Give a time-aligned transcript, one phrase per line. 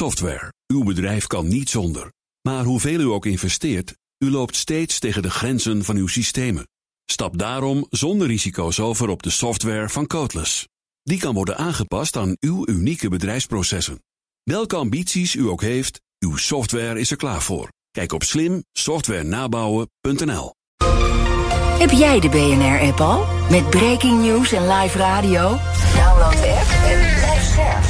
[0.00, 0.52] Software.
[0.66, 2.12] Uw bedrijf kan niet zonder.
[2.48, 6.68] Maar hoeveel u ook investeert, u loopt steeds tegen de grenzen van uw systemen.
[7.04, 10.68] Stap daarom zonder risico's over op de software van Codeless.
[11.02, 14.02] Die kan worden aangepast aan uw unieke bedrijfsprocessen.
[14.42, 17.68] Welke ambities u ook heeft, uw software is er klaar voor.
[17.90, 20.54] Kijk op slimsoftwarenabouwen.nl.
[21.78, 23.26] Heb jij de BNR-app al?
[23.50, 25.58] Met breaking news en live radio?
[25.94, 27.89] Download de app en blijf scherp.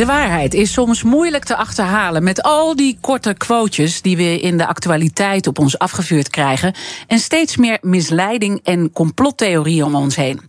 [0.00, 4.58] De waarheid is soms moeilijk te achterhalen met al die korte quotejes die we in
[4.58, 6.74] de actualiteit op ons afgevuurd krijgen
[7.06, 10.40] en steeds meer misleiding en complottheorieën om ons heen.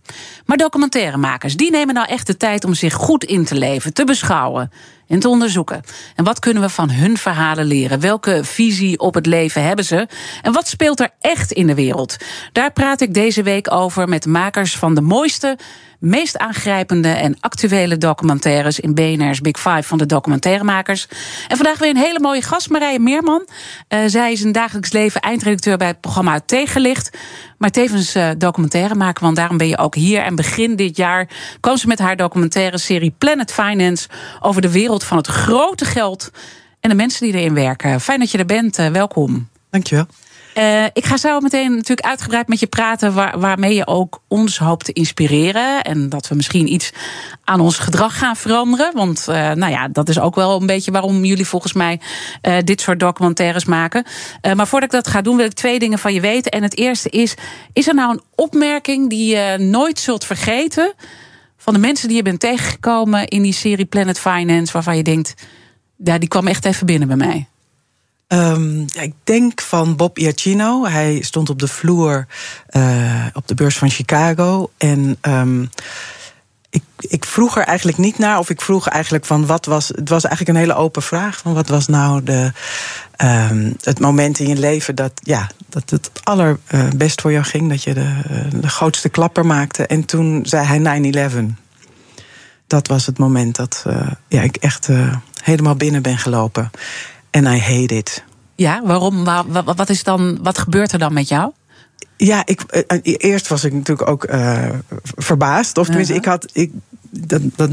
[0.46, 4.04] Maar documentairemakers, die nemen nou echt de tijd om zich goed in te leven, te
[4.04, 4.70] beschouwen
[5.08, 5.82] en te onderzoeken.
[6.16, 8.00] En wat kunnen we van hun verhalen leren?
[8.00, 10.08] Welke visie op het leven hebben ze?
[10.42, 12.16] En wat speelt er echt in de wereld?
[12.52, 15.58] Daar praat ik deze week over met makers van de mooiste
[16.02, 21.08] meest aangrijpende en actuele documentaires in BNR's Big Five van de documentairemakers.
[21.48, 23.46] En vandaag weer een hele mooie gast, Marije Meerman.
[23.88, 27.18] Uh, zij is een dagelijks leven eindredacteur bij het programma Tegenlicht.
[27.58, 30.22] Maar tevens uh, documentaire maken, want daarom ben je ook hier.
[30.22, 31.28] En begin dit jaar
[31.60, 34.08] kwam ze met haar documentaire serie Planet Finance
[34.40, 36.30] over de wereld van het grote geld
[36.80, 38.00] en de mensen die erin werken.
[38.00, 38.78] Fijn dat je er bent.
[38.78, 39.48] Uh, welkom.
[39.70, 40.06] Dankjewel.
[40.58, 44.58] Uh, ik ga zo meteen natuurlijk uitgebreid met je praten, waar, waarmee je ook ons
[44.58, 45.82] hoopt te inspireren.
[45.82, 46.92] En dat we misschien iets
[47.44, 48.90] aan ons gedrag gaan veranderen.
[48.94, 52.00] Want uh, nou ja, dat is ook wel een beetje waarom jullie volgens mij
[52.42, 54.04] uh, dit soort documentaires maken.
[54.54, 56.52] maar voordat ik dat ga doen, wil ik twee dingen van je weten.
[56.52, 57.34] En het eerste is:
[57.72, 60.94] is er nou een opmerking die je nooit zult vergeten
[61.56, 65.34] van de mensen die je bent tegengekomen in die serie Planet Finance, waarvan je denkt,
[65.96, 67.46] ja, die kwam echt even binnen bij mij?
[68.36, 70.86] Ja, ik denk van Bob Iacchino.
[70.86, 72.26] Hij stond op de vloer
[72.70, 74.70] uh, op de beurs van Chicago.
[74.76, 75.70] En um,
[76.70, 78.38] ik, ik, vroeg er eigenlijk niet naar.
[78.38, 79.88] Of ik vroeg eigenlijk van wat was.
[79.88, 81.38] Het was eigenlijk een hele open vraag.
[81.38, 82.52] Van wat was nou de,
[83.16, 87.68] um, het moment in je leven dat, ja, dat het allerbest voor jou ging.
[87.68, 88.22] Dat je de,
[88.60, 89.86] de grootste klapper maakte.
[89.86, 91.52] En toen zei hij 9-11.
[92.66, 93.84] Dat was het moment dat
[94.28, 94.88] ja, ik echt
[95.42, 96.70] helemaal binnen ben gelopen.
[97.32, 98.24] En I hate it.
[98.54, 99.24] Ja, waarom?
[99.64, 101.52] Wat, is dan, wat gebeurt er dan met jou?
[102.16, 102.62] Ja, ik,
[103.02, 104.68] eerst was ik natuurlijk ook uh,
[105.02, 105.78] verbaasd.
[105.78, 106.32] Of tenminste, uh -huh.
[106.32, 106.50] ik had.
[106.52, 106.72] Ik,
[107.10, 107.70] dat, dat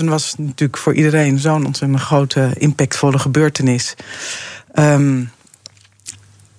[0.00, 3.94] 9-11 was natuurlijk voor iedereen zo'n ontzettend grote, impactvolle gebeurtenis.
[4.74, 5.30] Um,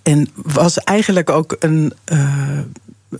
[0.04, 1.94] en was eigenlijk ook een.
[2.14, 2.60] Uh,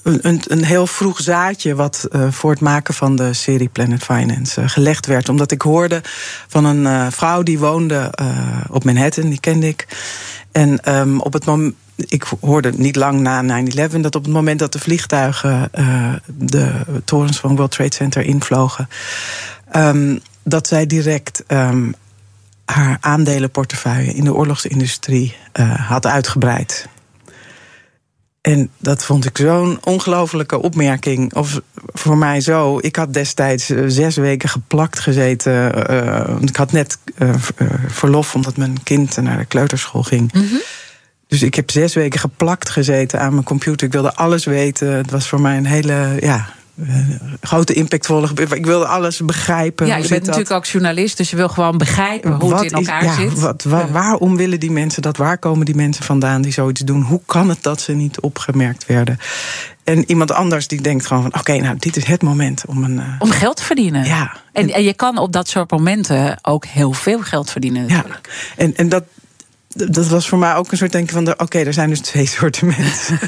[0.04, 4.62] een, een, heel vroeg zaadje wat uh, voor het maken van de serie Planet Finance
[4.62, 5.30] uh, gelegd werd.
[5.30, 6.02] Omdat ik hoorde
[6.48, 8.14] van een uh, vrouw die woonde
[8.70, 9.88] op Manhattan, die kende ik.
[10.52, 11.76] En um, op het moment.
[12.08, 15.72] Ik hoorde niet lang na 9-11 dat op het moment dat de vliegtuigen
[16.26, 16.72] de
[17.06, 18.90] torens van World Trade Center invlogen,
[19.76, 21.94] um, dat zij direct um,
[22.66, 25.36] haar aandelenportefeuille in de oorlogsindustrie
[25.78, 26.88] had uitgebreid.
[28.42, 31.34] En dat vond ik zo'n ongelofelijke opmerking.
[31.34, 32.80] Of voor mij zo.
[32.80, 35.92] Ik had destijds uh, zes weken geplakt gezeten.
[35.92, 37.34] Uh, ik had net uh,
[37.88, 40.34] verlof omdat mijn kind naar de kleuterschool ging.
[40.34, 40.62] Mm -hmm.
[41.28, 43.88] Dus ik heb zes weken geplakt gezeten aan mijn computer.
[43.88, 44.88] Ik wilde alles weten.
[44.88, 46.54] Het was voor mij een hele ja,
[47.42, 48.64] grote impactvolle gebeurtenis.
[48.64, 49.88] Ik wilde alles begrijpen.
[49.88, 52.78] Ja, je bent natuurlijk ook journalist, dus je wil gewoon begrijpen hoe wat het in
[52.78, 53.40] elkaar is, ja, zit.
[53.40, 55.18] Wat, waar, waarom willen die mensen dat?
[55.18, 57.02] Waar komen die mensen vandaan die zoiets doen?
[57.02, 59.20] Hoe kan het dat ze niet opgemerkt werden?
[59.84, 61.32] En iemand anders die denkt gewoon van...
[61.32, 62.98] oké, okay, nou, dit is het moment om een...
[62.98, 63.04] Uh...
[63.20, 64.06] Om geld te verdienen.
[64.06, 64.38] Ja.
[64.52, 67.88] En, en je kan op dat soort momenten ook heel veel geld verdienen.
[67.88, 68.30] Natuurlijk.
[68.58, 69.04] Ja, en, en dat,
[69.74, 71.28] dat was voor mij ook een soort denken van...
[71.30, 73.20] oké, okay, er zijn dus twee soorten mensen.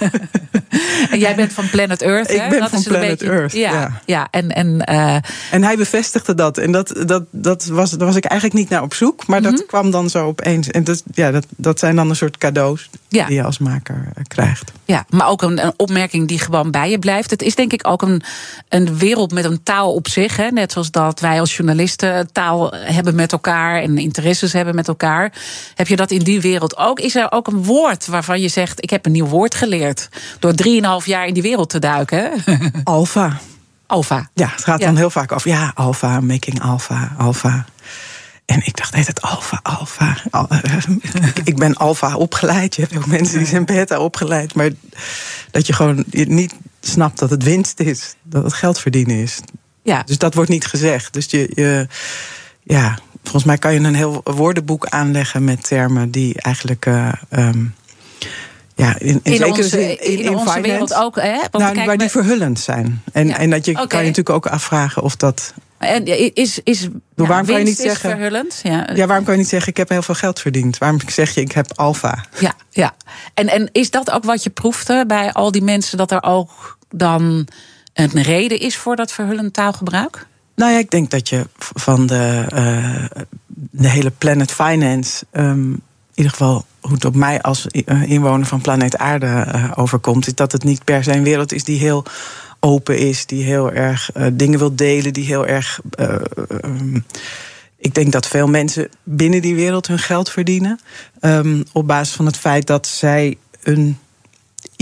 [1.12, 2.44] en jij bent van Planet Earth, hè?
[2.44, 3.72] Ik ben dat van is Planet beetje, Earth, ja.
[3.72, 4.02] ja.
[4.06, 5.16] ja en, en, uh,
[5.52, 6.58] en hij bevestigde dat.
[6.58, 9.28] En dat, dat, dat was, daar was ik eigenlijk niet naar op zoek.
[9.28, 9.56] Maar mm -hmm.
[9.56, 10.68] dat kwam dan zo opeens.
[10.68, 13.25] En dat, ja, dat, dat zijn dan een soort cadeaus ja.
[13.25, 14.72] die je als maker krijgt.
[14.86, 17.30] Ja, maar ook een, een, opmerking die gewoon bij je blijft.
[17.30, 18.22] Het is denk ik ook een,
[18.69, 20.36] een wereld met een taal op zich.
[20.36, 20.50] Hè?
[20.50, 23.81] Net zoals dat wij als journalisten taal hebben met elkaar...
[23.81, 25.34] en interesses hebben met elkaar.
[25.75, 27.00] Heb je dat in die wereld ook?
[27.00, 28.83] Is er ook een woord waarvan je zegt...
[28.83, 30.09] ik heb een nieuw woord geleerd
[30.39, 32.31] door drieënhalf jaar in die wereld te duiken?
[32.83, 33.39] Alpha.
[33.88, 34.30] Alpha.
[34.33, 34.85] Ja, het gaat ja.
[34.85, 35.50] dan heel vaak over...
[35.50, 37.65] ja, alpha, making alpha, alpha.
[38.45, 40.18] En ik dacht, heet het alfa, alfa.
[40.30, 40.47] Al,
[41.21, 42.75] ik, ik, ben alfa opgeleid.
[42.75, 44.53] Je hebt ook mensen die zijn beta opgeleid.
[44.53, 44.69] Maar
[45.51, 48.15] dat je gewoon niet snapt dat het winst is.
[48.24, 49.39] Dat het geld verdienen is.
[49.83, 50.03] Ja.
[50.06, 51.13] Dus dat wordt niet gezegd.
[51.13, 51.88] Dus je, je
[52.63, 57.75] ja, volgens mij kan je een heel woordenboek aanleggen met termen die eigenlijk uh, um,
[58.75, 61.16] ja, in, in, onze, zin in, in, onze wereld ook.
[61.16, 61.40] Hè?
[61.52, 63.04] Want Nou, waar die verhullend zijn.
[63.12, 65.54] En, Ja, en dat je kan je natuurlijk ook afvragen of dat.
[65.78, 68.60] En is, is, waarom kan je niet zeggen- verhullend?
[68.64, 70.78] Ja, Ja, waarom kan je niet zeggen, ik heb heel veel geld verdiend?
[70.78, 72.25] Waarom zeg je, ik heb alfa?
[72.40, 72.96] ja, ja.
[73.34, 76.78] En, en is dat ook wat je proefde bij al die mensen, dat er ook
[76.90, 77.48] dan
[77.94, 80.28] een reden is voor dat verhullend taalgebruik?
[80.55, 83.21] Nou ja, ik denk dat je van de, eh,
[83.71, 85.81] de hele Planet Finance, ehm, in
[86.13, 90.35] ieder geval hoe het op mij als eh, inwoner van planeet Aarde eh, overkomt, is
[90.35, 92.03] dat het niet per se een wereld is die heel
[92.59, 95.79] open is, die heel erg dingen wil delen, die heel erg.
[95.89, 96.15] eh,
[96.47, 97.00] ehm,
[97.77, 100.79] ik denk dat veel mensen binnen die wereld hun geld verdienen.
[101.19, 103.97] ehm, op basis van het feit dat zij een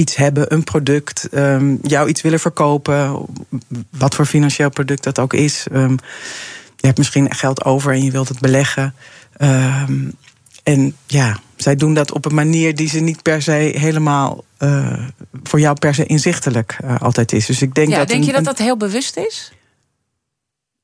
[0.01, 3.25] iets hebben, een product, ehm, jou iets willen verkopen,
[3.89, 5.65] wat voor financieel product dat ook is.
[5.71, 5.95] Ehm,
[6.75, 8.93] je hebt misschien geld over en je wilt het beleggen.
[9.37, 10.09] Ehm,
[10.63, 14.93] en ja, zij doen dat op een manier die ze niet per se helemaal eh,
[15.43, 17.45] voor jou per se inzichtelijk eh, altijd is.
[17.45, 18.07] Dus ik denk ja, dat.
[18.07, 19.51] denk een- je dat dat heel bewust is?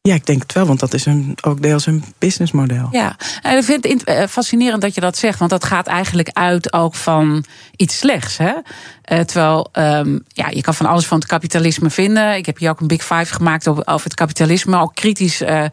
[0.08, 2.88] Ja, ik denk het wel, want dat is een, ook deels een businessmodel.
[2.92, 6.30] Ja, en ik vind het eh, fascinerend dat je dat zegt, want dat gaat eigenlijk
[6.34, 7.46] uit ook van
[7.76, 8.38] iets slechts.
[8.38, 8.54] Hè?
[9.02, 12.36] Eh, terwijl, ehm, ja, je kan van alles van het kapitalisme vinden.
[12.36, 15.66] Ik heb hier ook een Big Five gemaakt over, het kapitalisme, ook kritisch eh,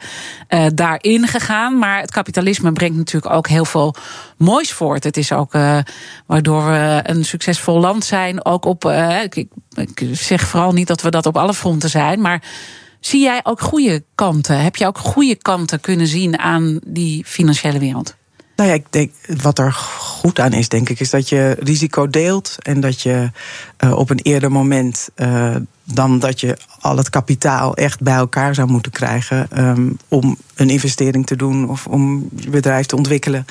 [0.75, 1.79] daarin gegaan.
[1.79, 3.95] Maar het kapitalisme brengt natuurlijk ook heel veel
[4.37, 5.05] moois voort.
[5.05, 5.53] Het is ook
[6.27, 8.85] waardoor we een succesvol land zijn, ook op.
[9.75, 12.43] ik zeg vooral niet dat we dat op alle fronten zijn, maar.
[13.05, 14.63] Zie jij ook goede kanten?
[14.63, 18.15] Heb je ook goede kanten kunnen zien aan die financiële wereld?
[18.57, 19.13] Nou ja, ik denk,
[19.43, 22.57] wat er goed aan is, denk ik, is dat je risico deelt.
[22.63, 23.31] En dat je
[23.77, 28.55] eh, op een eerder moment eh, dan dat je al het kapitaal echt bij elkaar
[28.55, 29.51] zou moeten krijgen.
[29.51, 33.47] ehm, om een investering te doen of om je bedrijf te ontwikkelen.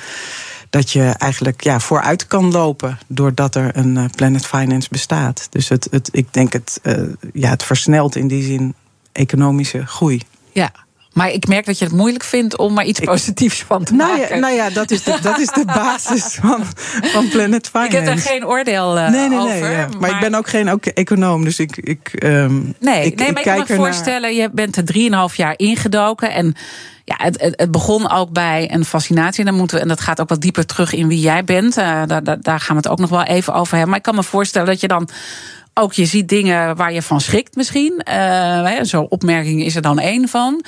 [0.70, 5.46] Dat je eigenlijk ja, vooruit kan lopen doordat er een eh, Planet Finance bestaat.
[5.50, 6.80] Dus het, het, ik denk het,
[7.32, 8.74] ja, het versnelt in die zin
[9.14, 10.22] economische groei.
[10.52, 10.70] Ja.
[11.12, 14.18] Maar ik merk dat je het moeilijk vindt om er iets positiefs van te Nou
[14.18, 14.34] maken.
[14.34, 16.64] ja, nou ja dat, is de, dat is de basis van,
[17.02, 17.90] van Planet Finance.
[17.90, 19.70] ik heb daar geen oordeel eh, nee, nee, nee, over.
[19.70, 19.88] ja.
[19.98, 21.76] maar, ik ben ook geen ook econoom, dus ik.
[21.76, 23.76] ik ehm, Nee, ik, nee maar ik, kan me ernaar.
[23.76, 26.32] voorstellen, je bent er drieënhalf jaar ingedoken.
[26.32, 26.54] En
[27.04, 29.40] ja, het, het, begon ook bij een fascinatie.
[29.40, 31.76] En, dan moeten we, en dat gaat ook wat dieper terug in wie jij bent.
[31.76, 33.88] Eh, daar, daar, daar gaan we het ook nog wel even over hebben.
[33.88, 35.08] Maar ik kan me voorstellen dat je dan
[35.74, 37.98] ook je ziet dingen waar je van schrikt misschien.
[37.98, 40.64] Eh, Zo'n opmerking is er dan één van.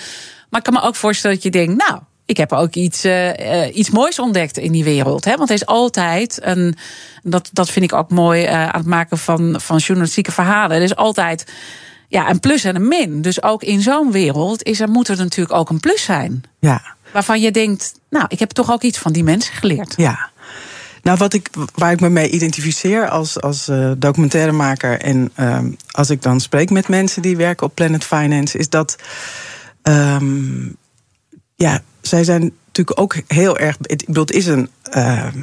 [0.51, 3.63] Maar ik kan me ook voorstellen dat je denkt, nou, ik heb ook iets, eh,
[3.65, 5.25] eh, iets moois ontdekt in die wereld.
[5.25, 5.37] Hè?
[5.37, 6.77] Want er is altijd een.
[7.23, 10.77] Dat, dat vind ik ook mooi aan het maken van, van journalistieke verhalen.
[10.77, 11.53] Er is altijd
[12.09, 13.23] ja, een plus en een min.
[13.23, 16.43] Dus ook in zo'n wereld is er, moet er natuurlijk ook een plus zijn.
[16.61, 19.95] Ja, Waarvan je denkt, nou, ik heb toch ook iets van die mensen geleerd.
[19.97, 20.31] ja.
[21.07, 26.11] Nou, wat ik, waar ik me mee identificeer als, als eh, documentairemaker en ehm, als
[26.11, 28.97] ik dan spreek met mensen die werken op Planet Finance, is dat.
[29.83, 30.69] ehm,
[31.55, 33.77] ja, zij zijn natuurlijk ook heel erg.
[33.81, 34.71] Ik bedoel, het is een.
[34.83, 35.43] ehm,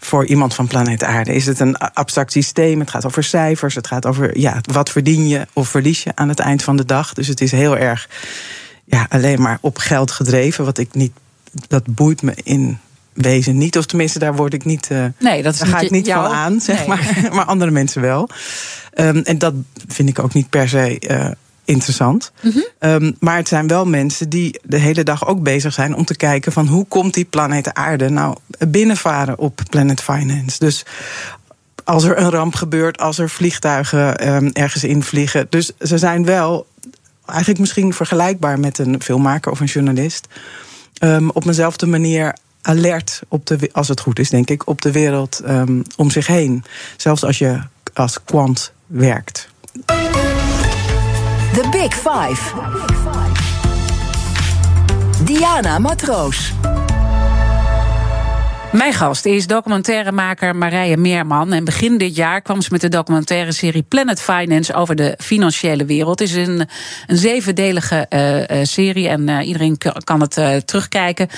[0.00, 2.80] voor iemand van planeet Aarde is het een abstract systeem.
[2.80, 3.74] Het gaat over cijfers.
[3.74, 6.84] Het gaat over ja, wat verdien je of verlies je aan het eind van de
[6.84, 7.12] dag.
[7.12, 8.08] Dus het is heel erg
[8.84, 10.64] ja, alleen maar op geld gedreven.
[10.64, 11.12] Wat ik niet.
[11.68, 12.78] Dat boeit me in
[13.14, 13.78] wezen niet.
[13.78, 14.90] Of tenminste, daar word ik niet.
[14.90, 16.26] eh, Nee, dat is daar ga ik niet jou.
[16.26, 16.88] van aan, zeg Nee.
[16.88, 17.18] maar.
[17.34, 18.28] Maar andere mensen wel.
[18.92, 19.54] Ehm, en dat
[19.88, 21.30] vind ik ook niet per se eh,
[21.64, 22.32] interessant.
[22.42, 22.58] Mhm.
[22.78, 26.16] Ehm, maar het zijn wel mensen die de hele dag ook bezig zijn om te
[26.16, 28.36] kijken van hoe komt die planeet Aarde nou
[28.68, 30.58] binnenvaren op Planet Finance.
[30.58, 30.84] Dus
[31.84, 35.46] als er een ramp gebeurt, als er vliegtuigen ehm, ergens invliegen.
[35.50, 36.66] Dus ze zijn wel
[37.26, 40.26] eigenlijk misschien vergelijkbaar met een filmmaker of een journalist.
[41.32, 42.34] Op eenzelfde manier
[42.66, 46.26] alert op de, als het goed is, denk ik, op de wereld ehm, om zich
[46.26, 46.64] heen.
[46.96, 47.60] Zelfs als je
[47.94, 49.48] als kwant werkt.
[51.52, 52.52] The Big Five.
[55.24, 56.52] Diana Matroos.
[58.74, 61.52] Mijn gast is documentairemaker Marije Meerman.
[61.52, 65.84] En begin dit jaar kwam ze met de documentaire serie Planet Finance over de financiële
[65.84, 66.18] wereld.
[66.18, 66.68] Het is een,
[67.06, 71.28] een zevendelige eh, eh, serie en eh, iedereen kan het terugkijken.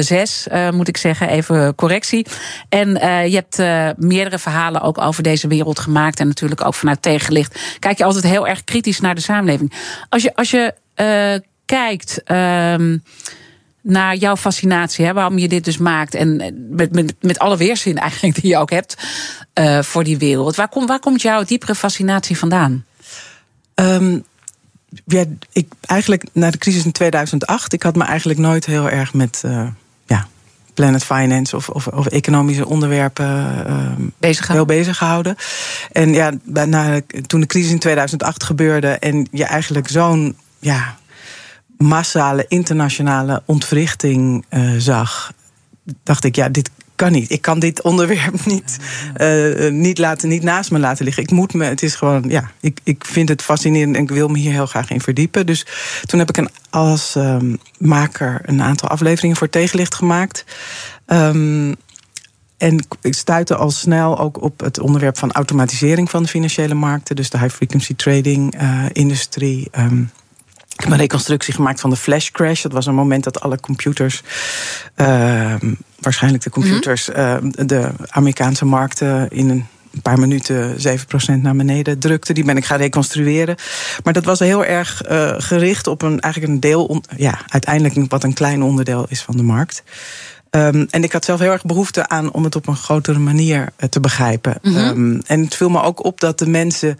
[0.00, 2.26] Zes, moet ik zeggen, even correctie.
[2.68, 2.88] En
[3.30, 3.58] je hebt
[3.98, 6.20] meerdere verhalen ook over deze wereld gemaakt.
[6.20, 7.76] En natuurlijk ook vanuit tegenlicht.
[7.78, 9.72] Kijk je altijd heel erg kritisch naar de samenleving.
[10.08, 10.74] Als je, als je
[11.64, 12.22] kijkt.
[12.22, 12.96] ehm,
[13.88, 16.14] naar jouw fascinatie, hè, waarom je dit dus maakt.
[16.14, 16.36] En
[16.70, 18.96] met, met, met alle weerzin eigenlijk die je ook hebt
[19.52, 20.56] eh, voor die wereld.
[20.56, 22.84] Waar, kom, waar komt jouw diepere fascinatie vandaan?
[23.74, 24.18] Ehm,
[25.04, 29.14] ja, ik eigenlijk na de crisis in 2008, ik had me eigenlijk nooit heel erg
[29.14, 29.66] met eh,
[30.06, 30.26] ja,
[30.74, 35.36] Planet Finance of, of, of economische onderwerpen bezig heel bezig gehouden.
[35.92, 40.96] En ja, na, toen de crisis in 2008 gebeurde en je eigenlijk zo'n ja,
[41.78, 44.44] massale internationale ontwrichting
[44.78, 45.32] zag,
[46.02, 47.30] dacht ik, ja, dit kan niet.
[47.30, 48.76] Ik kan dit onderwerp niet,
[49.16, 51.22] uh, niet, laten, niet naast me laten liggen.
[51.22, 54.28] Ik moet me, het is gewoon, ja, ik, ik vind het fascinerend en ik wil
[54.28, 55.46] me hier heel graag in verdiepen.
[55.46, 55.66] Dus
[56.04, 60.44] toen heb ik een, als um, maker een aantal afleveringen voor tegenlicht gemaakt.
[61.06, 61.74] Um,
[62.56, 67.16] en ik stuitte al snel ook op het onderwerp van automatisering van de financiële markten.
[67.16, 68.54] Dus de high frequency trading
[68.92, 69.62] industrie.
[69.62, 69.70] Ik
[70.86, 72.62] heb een reconstructie gemaakt van de flash crash.
[72.62, 74.22] Dat was een moment dat alle computers,
[74.96, 75.54] uh,
[75.98, 82.32] waarschijnlijk de computers, uh, de Amerikaanse markten in een paar minuten 7% naar beneden drukte.
[82.32, 83.56] Die ben ik gaan reconstrueren.
[84.04, 88.24] Maar dat was heel erg uh, gericht op een, eigenlijk een deel, ja, uiteindelijk wat
[88.24, 89.82] een klein onderdeel is van de markt.
[90.50, 93.68] Um, en ik had zelf heel erg behoefte aan om het op een grotere manier
[93.90, 94.58] te begrijpen.
[94.62, 94.88] Mm -hmm.
[94.88, 96.98] um, en het viel me ook op dat de mensen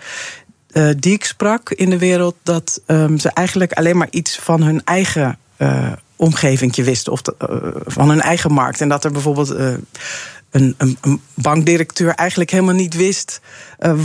[0.77, 4.63] uh, die ik sprak in de wereld, dat um, ze eigenlijk alleen maar iets van
[4.63, 7.13] hun eigen uh, omgeving wisten.
[7.13, 8.81] Of de, uh, van hun eigen markt.
[8.81, 9.87] En dat er bijvoorbeeld een,
[10.51, 13.41] een, een, bankdirecteur eigenlijk helemaal niet wist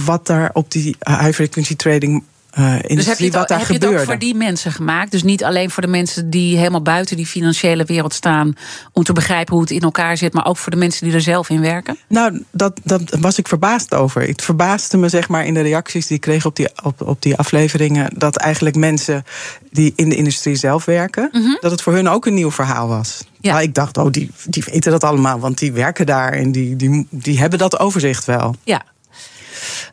[0.05, 2.23] wat daar op die high frequency trading
[2.59, 5.11] uh, dus heb je, het, wat daar heb je het ook voor die mensen gemaakt?
[5.11, 8.53] Dus niet alleen voor de mensen die helemaal buiten die financiële wereld staan...
[8.93, 10.33] om te begrijpen hoe het in elkaar zit...
[10.33, 11.97] maar ook voor de mensen die er zelf in werken?
[12.07, 14.21] Nou, dat, dat was ik verbaasd over.
[14.21, 17.21] Het verbaasde me zeg maar in de reacties die ik kreeg op die, op, op
[17.21, 18.09] die afleveringen...
[18.17, 19.23] dat eigenlijk mensen
[19.71, 21.29] die in de industrie zelf werken...
[21.31, 21.57] Mm -hmm.
[21.61, 23.23] dat het voor hun ook een nieuw verhaal was.
[23.39, 23.51] Ja.
[23.51, 26.31] Nou, ik dacht, oh, die, die weten dat allemaal, want die werken daar...
[26.31, 28.55] en die, die, die hebben dat overzicht wel.
[28.63, 28.81] Ja,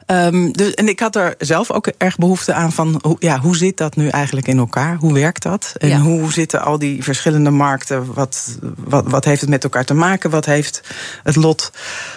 [0.06, 3.56] Um, dus, en ik had er zelf ook erg behoefte aan van hoe, ja, hoe
[3.56, 4.96] zit dat nu eigenlijk in elkaar?
[4.96, 5.72] Hoe werkt dat?
[5.78, 5.98] En ja.
[5.98, 8.14] hoe zitten al die verschillende markten?
[8.14, 10.30] Wat, wat, wat heeft het met elkaar te maken?
[10.30, 10.82] Wat heeft
[11.22, 11.72] het lot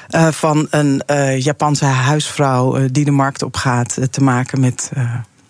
[0.10, 4.92] uh, van een uh, Japanse huisvrouw uh, die de markt opgaat te maken met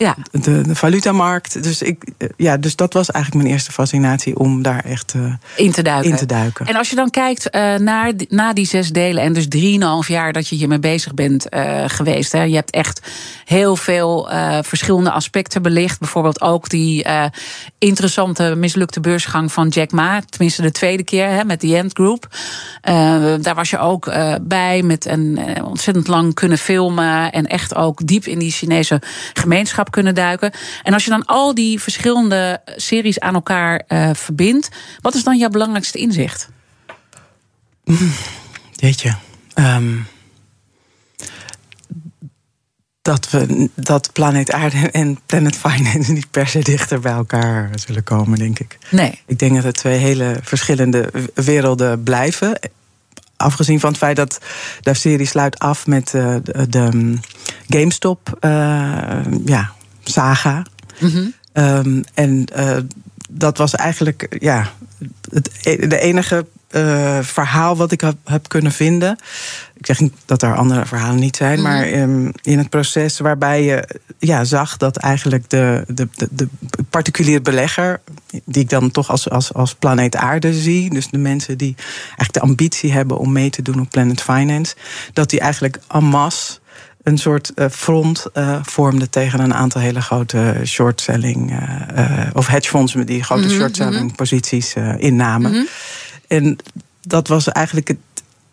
[0.01, 0.15] ja.
[0.31, 1.63] de, de valutamarkt.
[1.63, 2.03] Dus, ik,
[2.37, 6.09] ja, dus dat was eigenlijk mijn eerste fascinatie om daar echt uh, in, te duiken.
[6.09, 6.65] in te duiken.
[6.65, 10.33] En als je dan kijkt uh, naar na die zes delen en dus drieënhalf jaar
[10.33, 12.31] dat je hiermee bezig bent uh, geweest.
[12.31, 13.01] Hè, je hebt echt
[13.45, 14.29] heel veel
[14.61, 15.99] verschillende aspecten belicht.
[15.99, 17.05] Bijvoorbeeld ook die
[17.77, 20.21] interessante mislukte beursgang van Jack Ma.
[20.29, 22.27] Tenminste de tweede keer hè, met The End Group.
[23.41, 27.31] daar was je ook bij met een ontzettend lang kunnen filmen.
[27.31, 29.01] En echt ook diep in die Chinese
[29.33, 30.51] gemeenschap kunnen duiken.
[30.83, 34.69] En als je dan al die verschillende series aan elkaar uh, verbindt,
[35.01, 36.49] wat is dan jouw belangrijkste inzicht?
[38.75, 39.13] Weet je.
[39.55, 40.07] Um,
[43.01, 48.03] dat, we, dat planeet Aarde en Planet Finance niet per se dichter bij elkaar zullen
[48.03, 48.77] komen, denk ik.
[48.89, 49.21] Nee.
[49.25, 52.59] Ik denk dat het twee hele verschillende werelden blijven.
[53.37, 54.39] Afgezien van het feit dat
[54.81, 57.17] de serie sluit af met uh, de, de,
[57.67, 58.51] GameStop uh,
[59.45, 60.65] ja, saga.
[60.99, 61.33] Mm -hmm.
[61.53, 62.77] um, en uh,
[63.29, 64.71] dat was eigenlijk ja,
[65.29, 69.17] het, de enige uh, verhaal wat ik heb, heb, kunnen vinden.
[69.73, 71.73] Ik zeg niet dat er andere verhalen niet zijn, mm -hmm.
[71.73, 76.47] maar um, in het proces waarbij je ja, zag dat eigenlijk de, de, de, de
[76.89, 78.01] particuliere belegger,
[78.45, 82.33] die ik dan toch als, als, als planeet Aarde zie, dus de mensen die eigenlijk
[82.33, 84.75] de ambitie hebben om mee te doen op Planet Finance,
[85.13, 86.59] dat die eigenlijk en masse
[87.03, 92.93] een soort uh, front uh, vormde tegen een aantal hele grote shortselling uh, of hedgefonds
[92.93, 95.51] die grote mm -hmm, shortselling posities innamen.
[95.51, 95.67] Mm -hmm.
[96.27, 96.57] En
[97.01, 97.97] dat was eigenlijk het,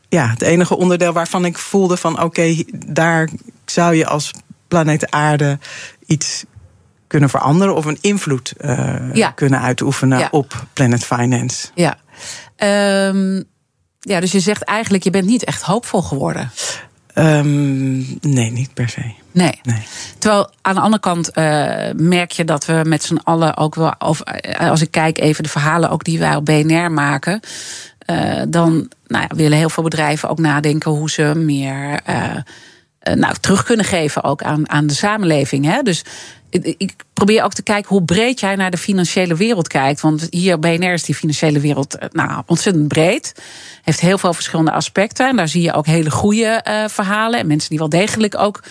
[0.09, 3.29] ja, het enige onderdeel waarvan ik voelde van oké, okay, daar
[3.65, 4.31] zou je als
[4.69, 5.59] planeet Aarde
[6.07, 6.45] iets
[7.07, 8.55] kunnen veranderen of een invloed
[9.13, 9.31] ja.
[9.31, 10.29] kunnen uitoefenen ja.
[10.31, 11.69] op Planet Finance.
[11.75, 11.99] Ja.
[13.09, 13.45] Um,
[14.01, 16.51] ja, dus je zegt eigenlijk, je bent niet echt hoopvol geworden.
[17.15, 19.13] Um, nee, niet per se.
[19.33, 19.61] Nee.
[19.63, 19.83] nee.
[20.19, 21.45] Terwijl aan de andere kant uh,
[21.97, 23.95] merk je dat we met z'n allen ook wel.
[23.99, 24.23] Of,
[24.59, 27.41] als ik kijk even de verhalen ook die wij op BNR maken.
[28.11, 32.01] Uh, dan nou ja, willen heel veel bedrijven ook nadenken hoe ze meer.
[32.09, 35.65] Uh, nou, terug kunnen geven ook aan, aan de samenleving.
[35.65, 35.83] Hè?
[35.83, 36.05] Dus
[36.51, 40.01] ik probeer ook te kijken hoe breed jij naar de financiële wereld kijkt.
[40.01, 43.35] Want hier BNR is die financiële wereld nou, ontzettend breed.
[43.83, 45.29] Heeft heel veel verschillende aspecten.
[45.29, 47.41] En daar zie je ook hele goede uh, verhalen.
[47.41, 48.63] En mensen die wel degelijk ook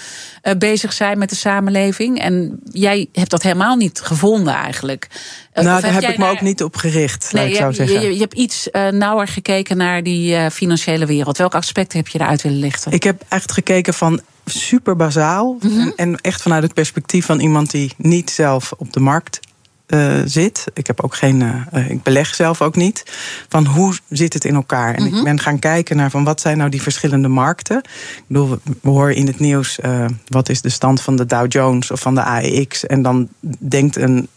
[0.44, 2.20] uh, bezig zijn met de samenleving.
[2.20, 5.08] En jij hebt dat helemaal niet gevonden eigenlijk.
[5.54, 6.32] Uh, nou, daar heb ik me naar...
[6.32, 8.02] ook niet op gericht, nee, ik zo zeggen.
[8.02, 11.38] Je, je, hebt iets nauwer gekeken naar die financiële wereld.
[11.38, 12.92] Welke aspecten heb je eruit willen lichten?
[12.92, 15.58] Ik heb echt gekeken van super bazaal.
[15.60, 15.80] Mm -hmm.
[15.80, 19.40] en, en echt vanuit het perspectief van iemand die niet zelf op de markt
[19.88, 20.64] uh, zit.
[20.74, 21.42] Ik heb ook geen.
[21.74, 23.04] Uh, ik beleg zelf ook niet.
[23.50, 24.94] Van hoe zit het in elkaar?
[24.96, 25.24] En ik mhm.
[25.24, 27.78] ben gaan kijken naar van wat zijn nou die verschillende markten.
[28.18, 31.52] Ik bedoel, we horen in het nieuws uh, wat is de stand van de Dow
[31.52, 32.86] Jones of van de AEX.
[32.86, 33.28] En dan
[33.60, 34.28] denkt een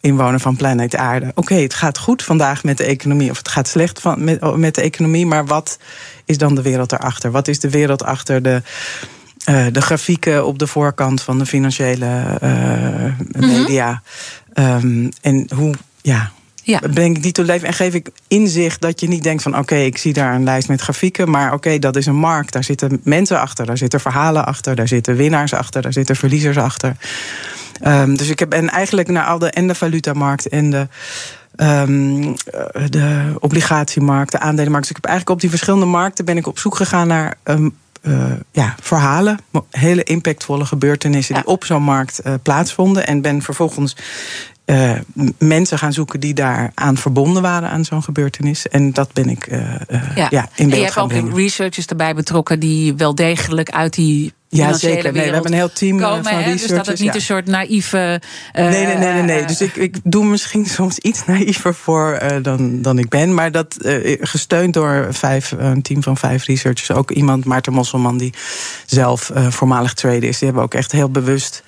[0.00, 1.32] inwoner van planeet Aarde.
[1.34, 4.74] Oké, het gaat goed vandaag met de economie, of het gaat slecht van, met, met
[4.74, 5.78] de economie, maar wat
[6.24, 7.30] is dan de wereld erachter?
[7.30, 8.62] Wat is de wereld achter de.
[9.46, 14.02] Uh, de grafieken op de voorkant van de financiële uh, media.
[14.54, 16.80] um, en hoe, ja, ja.
[16.92, 19.74] Ben ik die te leven en geef ik inzicht dat je niet denkt van oké,
[19.74, 22.52] ik zie daar een lijst met grafieken, maar oké, dat is een markt.
[22.52, 26.56] Daar zitten mensen achter, daar zitten verhalen achter, daar zitten winnaars achter, daar zitten verliezers
[26.56, 26.96] achter.
[27.86, 30.88] Um, dus ik ben eigenlijk naar al de en de valutamarkt en de.
[31.56, 32.34] Um,
[32.90, 34.88] de obligatiemarkt, de aandelenmarkt.
[34.88, 37.74] Dus ik heb eigenlijk op die verschillende markten ben ik op zoek gegaan naar um,
[38.08, 39.38] uh, ja, verhalen,
[39.70, 43.06] hele impactvolle gebeurtenissen die op zo'n markt uh, plaatsvonden.
[43.06, 43.96] En ben vervolgens
[44.66, 44.92] uh,
[45.38, 48.68] mensen gaan zoeken die daar aan verbonden waren aan zo'n gebeurtenis.
[48.68, 49.46] En dat ben ik
[50.14, 50.26] ja.
[50.30, 50.48] ja.
[50.54, 54.72] in beeld En je hebt ook researchers erbij betrokken die wel degelijk uit die ja,
[54.72, 55.12] zeker.
[55.12, 56.60] Nee, we hebben een heel team komen, van researchers.
[56.60, 58.20] Dus dat het niet een soort naïeve...
[58.56, 59.44] Uh, nee, nee, nee, nee, nee.
[59.44, 63.34] Dus ik, ik doe misschien soms iets naïver voor uh, dan, dan ik ben.
[63.34, 66.90] Maar dat uh, gesteund door vijf, een team van vijf researchers.
[66.90, 68.32] Ook iemand, Maarten Mosselman, die
[68.86, 70.38] zelf voormalig trader is.
[70.38, 71.62] Die hebben ook echt heel bewust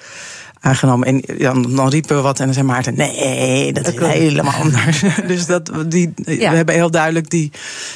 [0.61, 1.07] aangenomen.
[1.07, 5.03] En dan, dan riepen we wat en dan zei Maarten: nee, dat is helemaal anders.
[5.27, 7.51] dus dat, die, we hebben heel duidelijk die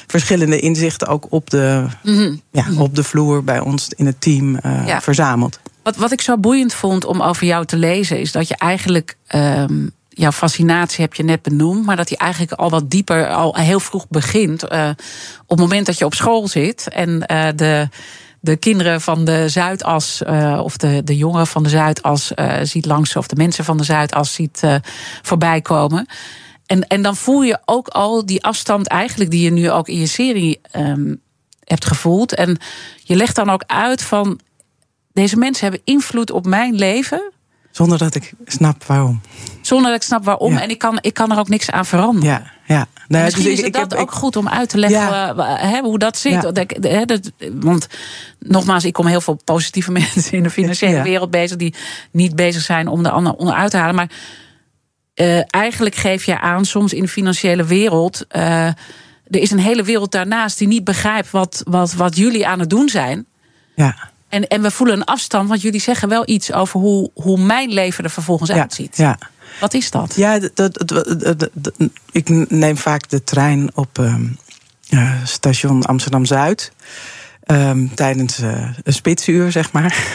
[0.06, 2.34] verschillende inzichten ook op de, mhm.
[2.50, 5.60] ja, op de vloer bij ons in het team uh, verzameld.
[5.82, 9.16] Wat, wat ik zo boeiend vond om over jou te lezen, is dat je eigenlijk.
[9.34, 13.56] Um, jouw fascinatie heb je net benoemd, maar dat die eigenlijk al wat dieper, al
[13.56, 14.64] heel vroeg begint.
[14.72, 14.88] Uh,
[15.42, 17.88] op het moment dat je op school zit en uh, de
[18.44, 22.86] de kinderen van de Zuidas, uh, of de, de jongeren van de Zuidas uh, ziet
[22.86, 24.74] langs, of de mensen van de Zuidas ziet uh,
[25.22, 26.06] voorbij komen.
[26.66, 29.98] En, en dan voel je ook al die afstand eigenlijk die je nu ook in
[29.98, 31.20] je serie um,
[31.64, 32.34] hebt gevoeld.
[32.34, 32.58] En
[33.02, 34.40] je legt dan ook uit van
[35.12, 37.32] deze mensen hebben invloed op mijn leven.
[37.70, 39.20] Zonder dat ik snap waarom.
[39.62, 40.56] Zonder dat ik snap waarom.
[40.56, 42.28] En ik kan, ik kan er ook niks aan veranderen.
[42.28, 42.52] Ja,
[43.08, 45.82] Nou, Misschien dus is het ik, dat heb, ook goed om uit te leggen ja.
[45.82, 46.50] hoe dat zit.
[46.52, 47.04] Ja.
[47.52, 47.86] Want
[48.38, 51.56] nogmaals, ik kom heel veel positieve mensen in de financiële wereld bezig...
[51.56, 51.74] die
[52.10, 53.94] niet bezig zijn om de ander onderuit te halen.
[53.94, 54.10] Maar
[55.14, 58.24] uh, eigenlijk geef je aan soms in de financiële wereld...
[58.32, 58.66] Uh,
[59.24, 62.70] er is een hele wereld daarnaast die niet begrijpt wat, wat, wat jullie aan het
[62.70, 63.26] doen zijn.
[63.74, 64.10] Ja.
[64.28, 67.72] En, en we voelen een afstand, want jullie zeggen wel iets over hoe, hoe mijn
[67.72, 68.96] leven er vervolgens uitziet.
[68.96, 69.18] Ja.
[69.60, 70.14] Wat is dat?
[70.16, 70.40] Ja,
[72.12, 76.72] ik neem vaak de trein op uh, station Amsterdam Zuid.
[77.46, 80.06] Um, tijdens uh, een spitsuur, zeg maar.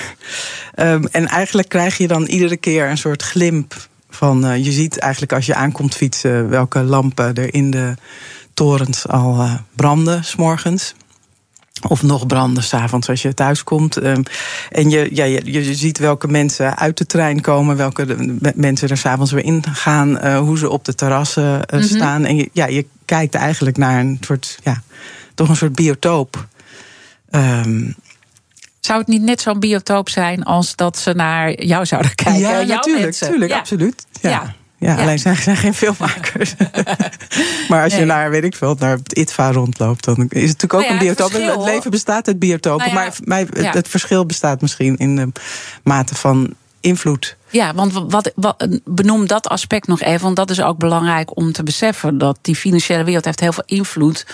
[0.75, 4.45] um, en eigenlijk krijg je dan iedere keer een soort glimp van.
[4.45, 7.93] Uh, je ziet eigenlijk als je aankomt fietsen welke lampen er in de
[8.53, 10.95] torens al uh, branden, s'morgens.
[11.87, 13.97] Of nog branden s'avonds als je thuis komt.
[13.97, 14.21] Ehm,
[14.69, 18.97] en je, ja, je, je ziet welke mensen uit de trein komen, welke mensen er
[18.97, 21.83] s'avonds weer in gaan, uh, hoe ze op de terrassen uh, mm -hmm.
[21.83, 22.25] staan.
[22.25, 24.81] En je, ja, je kijkt eigenlijk naar een soort, ja,
[25.35, 26.47] toch een soort biotoop.
[27.31, 27.95] Um,
[28.79, 32.39] zou het niet net zo'n biotoop zijn als dat ze naar jou zouden kijken?
[32.41, 33.57] Ja, natuurlijk, natuurlijk, ja.
[33.57, 34.05] absoluut.
[34.21, 34.29] ja.
[34.29, 34.55] ja.
[34.79, 36.55] Ja, alleen zijn, zijn geen filmmakers.
[37.69, 40.73] maar als je naar, weet ik veel, naar het ITVA rondloopt, dan is het natuurlijk
[40.73, 41.31] ook nou een biotoop.
[41.31, 45.31] Het, het, leven bestaat uit biotopen, nou maar het, het, verschil bestaat misschien in de
[45.83, 47.37] mate van invloed.
[47.49, 51.51] Ja, want wat, wat, benoem dat aspect nog even, want dat is ook belangrijk om
[51.51, 54.25] te beseffen dat die financiële wereld heeft heel veel invloed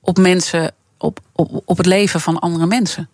[0.00, 3.08] op mensen, op, op, op het leven van andere mensen.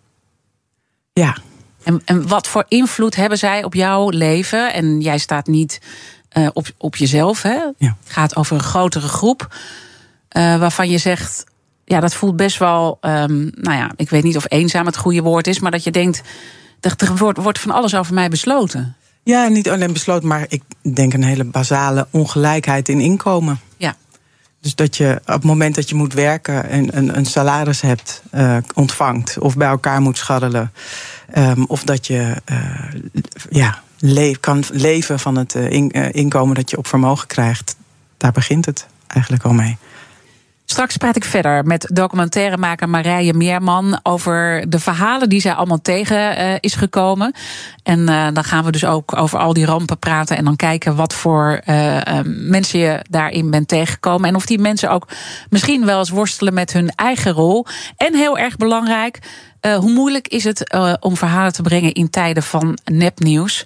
[1.13, 1.37] Ja.
[1.83, 4.73] En, en wat voor invloed hebben zij op jouw leven?
[4.73, 5.79] En jij staat niet
[6.37, 7.41] uh, op, op jezelf.
[7.41, 7.59] Hè?
[7.77, 7.95] Ja.
[8.03, 9.55] Het gaat over een grotere groep.
[10.37, 11.43] Uh, waarvan je zegt,
[11.85, 15.21] ja, dat voelt best wel, um, nou ja, ik weet niet of eenzaam het goede
[15.21, 16.21] woord is, maar dat je denkt,
[16.79, 18.95] er wordt, wordt van alles over mij besloten.
[19.23, 20.63] Ja, niet alleen besloten, maar ik
[20.93, 23.59] denk een hele basale ongelijkheid in inkomen.
[23.77, 23.95] Ja.
[24.61, 28.21] Dus dat je op het moment dat je moet werken en een, een salaris hebt,
[28.33, 30.71] uh, ontvangt of bij elkaar moet scharrelen.
[31.37, 32.57] Um, of dat je uh,
[33.49, 37.75] ja, le kan leven van het in, uh, inkomen dat je op vermogen krijgt.
[38.17, 39.77] Daar begint het eigenlijk al mee.
[40.71, 46.39] Straks praat ik verder met documentairemaker Marije Meerman over de verhalen die zij allemaal tegen
[46.39, 47.33] uh, is gekomen.
[47.83, 50.95] En uh, dan gaan we dus ook over al die rampen praten en dan kijken
[50.95, 54.29] wat voor uh, mensen je daarin bent tegengekomen.
[54.29, 55.07] En of die mensen ook
[55.49, 57.65] misschien wel eens worstelen met hun eigen rol.
[57.97, 59.19] En heel erg belangrijk,
[59.61, 63.63] hoe moeilijk is het om verhalen te brengen in tijden van nepnieuws?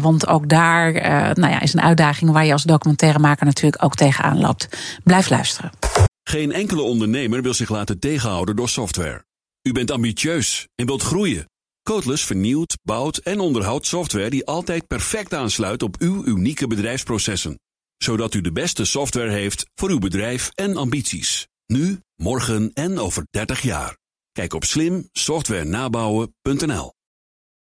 [0.00, 0.92] want ook daar
[1.34, 4.68] nou ja, is een uitdaging waar je als documentairemaker natuurlijk ook tegenaan loopt.
[5.04, 5.87] Blijf luisteren.
[6.28, 9.24] Geen enkele ondernemer wil zich laten tegenhouden door software.
[9.62, 11.50] U bent ambitieus en wilt groeien.
[11.82, 17.60] Codeless vernieuwt, bouwt en onderhoudt software die altijd perfect aansluit op uw unieke bedrijfsprocessen.
[17.96, 21.48] Zodat u de beste software heeft voor uw bedrijf en ambities.
[21.66, 23.98] Nu, morgen en over 30 jaar.
[24.32, 26.92] Kijk op slimsoftwarenabouwen.nl.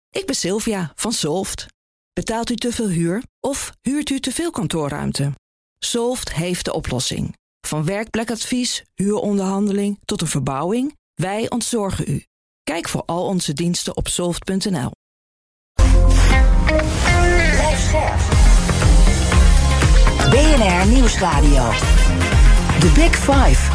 [0.09, 1.65] Ik ben Sylvia van Solft.
[2.13, 5.31] Betaalt u te veel huur of huurt u te veel kantoorruimte?
[5.79, 7.39] Solft heeft de oplossing.
[7.71, 12.25] Van werkplekadvies, huuronderhandeling tot een verbouwing, wij ontzorgen u.
[12.63, 14.91] Kijk voor al onze diensten op soft.nl.
[20.29, 21.69] BNR Nieuwsradio.
[22.79, 23.71] The Big Five.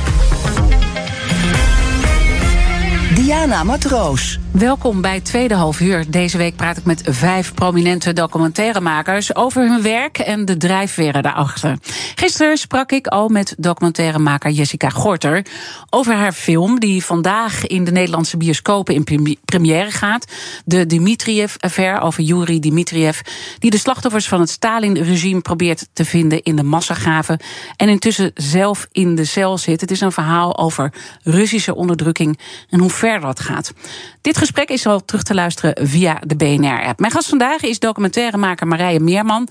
[3.14, 4.38] Diana Matroos.
[4.58, 6.10] Welkom bij Tweede Half Uur.
[6.10, 11.78] Deze week praat ik met vijf prominente documentairemakers over hun werk en de drijfveren daarachter.
[12.14, 15.46] Gisteren sprak ik al met documentairemaker Jessica Gorter
[15.90, 20.32] over haar film die vandaag in de Nederlandse bioscopen in première gaat.
[20.64, 23.20] De Dimitriev-affaire over Yuri Dimitriev,
[23.58, 27.40] die de slachtoffers van het Stalin-regime probeert te vinden in de massagraven
[27.76, 29.80] en intussen zelf in de cel zit.
[29.80, 30.92] Het is een verhaal over
[31.22, 32.38] Russische onderdrukking
[32.70, 33.72] en hoe ver dat gaat.
[34.20, 37.00] Dit gesprek is al terug te luisteren via de BNR-app.
[37.00, 39.48] Mijn gast vandaag is documentairemaker Marije Meerman.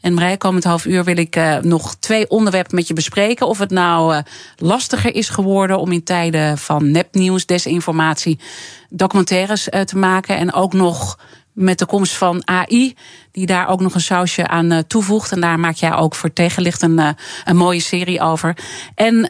[0.00, 3.46] En Marije, komend half uur wil ik uh, nog twee onderwerpen met je bespreken.
[3.46, 4.20] Of het nou uh,
[4.56, 8.38] lastiger is geworden om in tijden van nepnieuws, desinformatie,
[8.88, 10.36] documentaires uh, te maken.
[10.36, 11.18] En ook nog
[11.52, 12.94] met de komst van AI,
[13.32, 15.32] die daar ook nog een sausje aan toevoegt.
[15.32, 18.56] En daar maak jij ook voor tegenlicht een, een mooie serie over.
[18.94, 19.28] En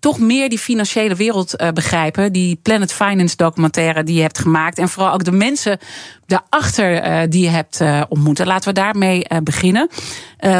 [0.00, 2.32] toch meer die financiële wereld uh, begrijpen.
[2.32, 4.78] Die Planet Finance documentaire die je hebt gemaakt.
[4.78, 5.78] En vooral ook de mensen
[6.26, 8.44] daarachter uh, die je hebt uh, ontmoet.
[8.44, 9.88] Laten we daarmee beginnen.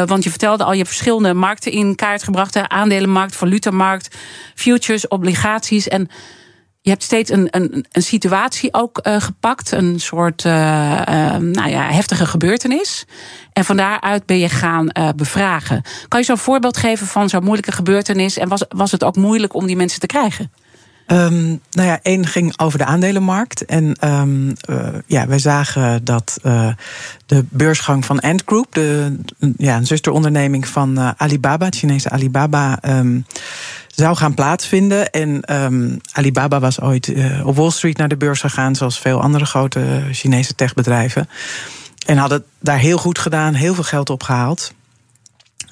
[0.06, 2.52] want je vertelde al, je hebt verschillende markten in kaart gebracht.
[2.52, 4.16] De aandelenmarkt, valutamarkt,
[4.54, 5.88] futures, obligaties.
[5.88, 6.08] En
[6.80, 13.04] je hebt steeds een, een, een situatie ook gepakt, een soort nou ja, heftige gebeurtenis.
[13.58, 15.82] En van daaruit ben je gaan bevragen.
[16.08, 18.38] Kan je zo'n voorbeeld geven van zo'n moeilijke gebeurtenis?
[18.38, 20.50] En was, was het ook moeilijk om die mensen te krijgen?
[21.06, 23.64] Um, nou ja, één ging over de aandelenmarkt.
[23.64, 26.68] En um, uh, ja, wij zagen dat uh,
[27.26, 29.18] de beursgang van Ant Group, de,
[29.56, 32.78] ja, een zusteronderneming van Alibaba, het Chinese Alibaba.
[32.82, 33.26] Um,
[33.94, 35.10] zou gaan plaatsvinden.
[35.10, 35.42] En
[36.12, 37.12] Alibaba was ooit
[37.44, 41.28] op Wall Street naar de beurs gegaan, zoals veel andere grote Chinese techbedrijven.
[42.08, 44.72] En hadden daar heel goed gedaan, heel veel geld opgehaald.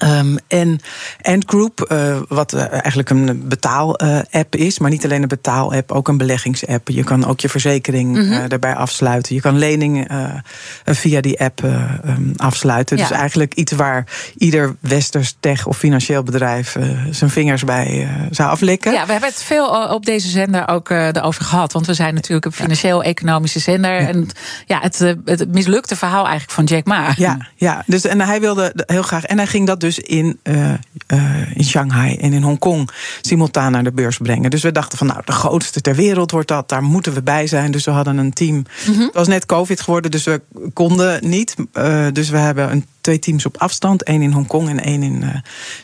[0.03, 0.79] Um, en
[1.21, 5.91] Ant Group, uh, wat uh, eigenlijk een betaal-app uh, is, maar niet alleen een betaal-app,
[5.91, 6.89] ook een beleggingsapp.
[6.89, 8.47] Je kan ook je verzekering mm -hmm.
[8.47, 9.35] daarbij afsluiten.
[9.35, 10.43] Je kan leningen
[10.85, 12.97] via die app um, afsluiten.
[12.97, 13.07] Ja.
[13.07, 14.03] Dus eigenlijk iets waar
[14.37, 16.77] ieder westers tech of financieel bedrijf
[17.11, 18.91] zijn vingers bij zou aflikken.
[18.93, 21.73] Ja, we hebben het veel op deze zender ook erover gehad.
[21.73, 24.01] Want we zijn natuurlijk een financieel-economische zender.
[24.01, 24.07] Ja.
[24.07, 24.27] En
[24.65, 27.13] ja, het, het mislukte verhaal eigenlijk van Jack Ma.
[27.15, 29.23] Ja, ja dus, en hij wilde heel graag.
[29.23, 30.73] En hij ging dat dus dus in, uh,
[31.13, 32.89] uh, in Shanghai en in Hongkong
[33.21, 34.49] simultaan naar de beurs brengen.
[34.49, 37.47] Dus we dachten van nou, de grootste ter wereld wordt dat, daar moeten we bij
[37.47, 37.71] zijn.
[37.71, 38.55] Dus we hadden een team.
[38.55, 39.01] Mm -hmm.
[39.01, 40.41] Het was net COVID geworden, dus we
[40.73, 41.55] konden niet.
[41.73, 44.03] Uh, dus we hebben een twee teams op afstand.
[44.03, 45.29] één in Hongkong en één in uh,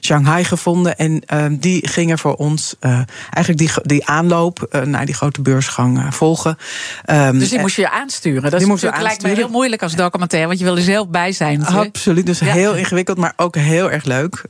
[0.02, 0.98] Shanghai gevonden.
[0.98, 6.16] En uh, die gingen voor ons uh, eigenlijk die, die aanloop naar die grote beursgang
[6.16, 6.58] volgen.
[7.06, 8.52] Um, dus die moest je aansturen.
[8.52, 11.66] Dat is lijkt me heel moeilijk als documentaire, want je wil er zelf bij zijn.
[11.66, 12.46] Absoluut, dus ja.
[12.46, 14.44] heel ingewikkeld, maar ook heel erg leuk.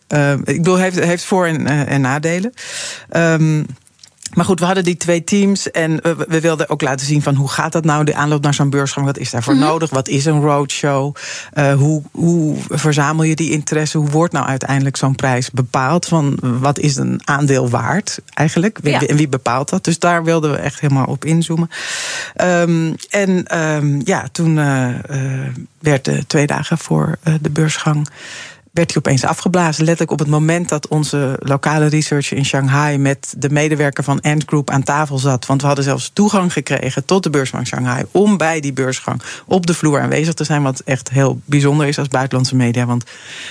[0.43, 2.53] ik bedoel, heeft, heeft voor- en, en nadelen.
[3.11, 3.65] Um,
[4.33, 7.35] maar goed, we hadden die twee teams en we, we, wilden ook laten zien van
[7.35, 9.69] hoe gaat dat nou, de aanloop naar zo'n beursgang, wat is daarvoor mm -hmm.
[9.69, 11.15] nodig, wat is een roadshow,
[11.53, 16.37] uh, hoe, hoe verzamel je die interesse, hoe wordt nou uiteindelijk zo'n prijs bepaald, van
[16.41, 19.01] wat is een aandeel waard eigenlijk, wie, ja.
[19.01, 19.83] en wie bepaalt dat.
[19.83, 21.69] Dus daar wilden we echt helemaal op inzoomen.
[22.41, 25.47] Um, en um, ja, toen uh, uh,
[25.79, 28.07] werd de twee dagen voor de beursgang
[28.73, 29.85] werd hij opeens afgeblazen.
[29.85, 34.43] Letterlijk op het moment dat onze lokale researcher in Shanghai met de medewerker van Ant
[34.45, 35.45] Group aan tafel zat.
[35.45, 38.05] Want we hadden zelfs toegang gekregen tot de beurs van Shanghai.
[38.11, 40.63] om bij die beursgang op de vloer aanwezig te zijn.
[40.63, 42.85] Wat echt heel bijzonder is als buitenlandse media.
[42.85, 43.03] Want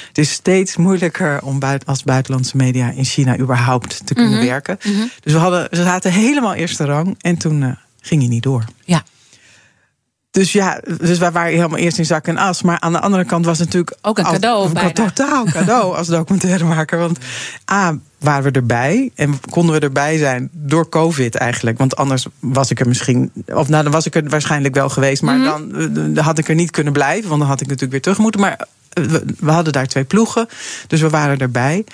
[0.09, 4.49] het is steeds moeilijker om als buitenlandse media in China überhaupt te kunnen mm -hmm.
[4.49, 4.79] werken.
[4.83, 5.11] Mm -hmm.
[5.21, 8.65] Dus we, hadden, ze zaten helemaal eerste rang en toen uh, ging hij niet door.
[8.85, 9.03] Ja.
[10.33, 12.63] Dus ja, dus wij waren helemaal eerst in zak en as.
[12.63, 14.71] Maar aan de andere kant was het natuurlijk ook een cadeau.
[14.75, 16.99] Een totaal cadeau als documentairemaker.
[16.99, 17.19] Want
[17.73, 19.11] A, waren we erbij.
[19.15, 21.79] En konden we erbij zijn door COVID eigenlijk.
[21.79, 23.33] Want anders was ik er misschien.
[23.47, 25.23] Of nou, dan was ik er waarschijnlijk wel geweest.
[25.23, 25.73] Maar dan,
[26.15, 27.29] dan had ik er niet kunnen blijven.
[27.29, 28.41] Want dan had ik natuurlijk weer terug moeten.
[28.41, 28.67] Maar
[29.39, 30.49] we hadden daar twee ploegen,
[30.87, 31.85] dus we waren erbij.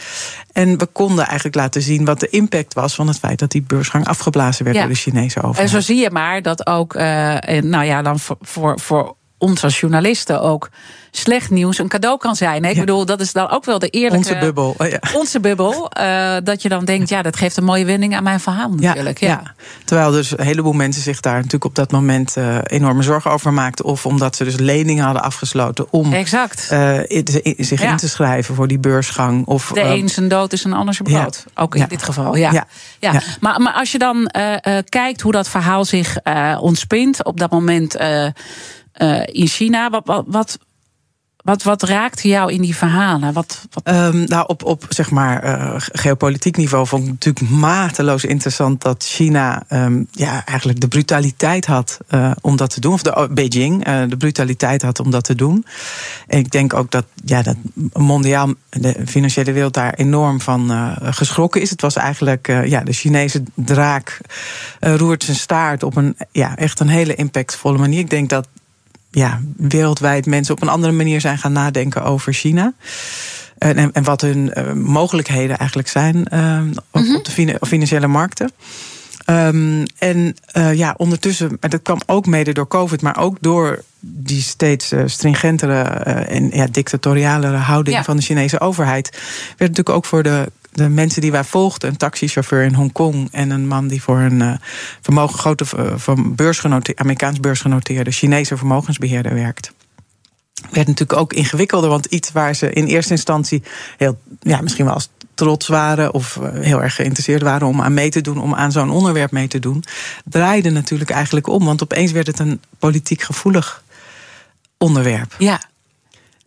[0.52, 3.62] En we konden eigenlijk laten zien wat de impact was van het feit dat die
[3.62, 5.58] beursgang afgeblazen werd door de Chinese overheid.
[5.58, 7.02] En zo zie je maar dat ook, uh,
[7.60, 10.68] nou ja, dan voor, voor, voor ons als journalisten ook
[11.18, 12.64] slecht nieuws een cadeau kan zijn.
[12.64, 14.16] Ik bedoel, dat is dan ook wel de eerlijke...
[14.16, 14.74] Onze bubbel.
[14.78, 14.98] Oh, ja.
[15.14, 15.90] Onze bubbel.
[16.00, 19.20] Uh, dat je dan denkt, ja, dat geeft een mooie wending aan mijn verhaal natuurlijk.
[19.20, 19.54] Ja, ja.
[19.84, 23.52] Terwijl dus een heleboel mensen zich daar natuurlijk op dat moment uh, enorme zorgen over
[23.52, 23.84] maakten.
[23.84, 26.68] Of omdat ze dus leningen hadden afgesloten om exact.
[26.72, 26.98] Uh,
[27.56, 29.46] zich in te schrijven voor die beursgang.
[29.46, 31.44] Of, de een zijn dood is een ander zijn brood.
[31.54, 32.66] Ook in dit geval, ja.
[32.98, 33.22] ja.
[33.40, 34.30] Maar, maar als je dan
[34.88, 36.16] kijkt hoe dat verhaal zich
[36.60, 37.96] ontspint op dat moment...
[39.24, 39.90] in China.
[39.90, 40.58] Wat, wat, wat,
[41.48, 43.32] wat, wat raakte jou in die verhalen?
[43.32, 43.94] Wat, wat...
[43.94, 49.04] Um, nou, op, op zeg maar uh, geopolitiek niveau vond ik natuurlijk mateloos interessant dat
[49.04, 52.92] China um, ja, eigenlijk de brutaliteit had uh, om dat te doen.
[52.92, 55.66] Of de, oh, Beijing uh, de brutaliteit had om dat te doen.
[56.26, 57.56] En ik denk ook dat, ja, dat
[57.92, 61.70] mondiaal de financiële wereld daar enorm van geschrokken is.
[61.70, 64.20] Het was eigenlijk ja, de Chinese draak
[64.80, 67.98] roert zijn staart op een ja, echt een hele impactvolle manier.
[67.98, 68.48] Ik denk dat
[69.10, 72.72] ja, wereldwijd mensen op een andere manier zijn gaan nadenken over China.
[73.58, 77.16] En, en wat hun uh, mogelijkheden eigenlijk zijn uh, op, mm -hmm.
[77.16, 78.50] op de financiële markten.
[79.30, 83.82] Um, en uh, ja, ondertussen, maar dat kwam ook mede door COVID, maar ook door
[84.00, 88.04] die steeds stringentere en ja, dictatorialere houding ja.
[88.04, 89.10] van de Chinese overheid,
[89.46, 93.50] werd natuurlijk ook voor de de mensen die wij volgden, een taxichauffeur in Hongkong en
[93.50, 94.52] een man die voor een uh,
[95.00, 99.72] vermogen, grote uh, van beursgenoteerde, Amerikaans beursgenoteerde Chinese vermogensbeheerder werkt.
[100.70, 103.62] Werd natuurlijk ook ingewikkelder, want iets waar ze in eerste instantie
[103.96, 107.94] heel, ja, misschien wel als trots waren of uh, heel erg geïnteresseerd waren om aan
[107.94, 109.84] mee te doen, om aan zo'n onderwerp mee te doen,
[110.24, 111.64] draaide natuurlijk eigenlijk om.
[111.64, 113.82] Want opeens werd het een politiek gevoelig
[114.76, 115.34] onderwerp.
[115.38, 115.60] Ja.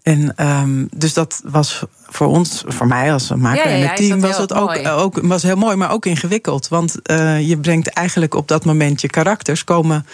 [0.03, 3.95] En um, dus dat was voor ons, voor mij als maker ja, ja, en het
[3.95, 6.67] team, was het ook, ook was heel mooi, maar ook ingewikkeld.
[6.67, 10.05] Want uh, je brengt eigenlijk op dat moment je karakters komen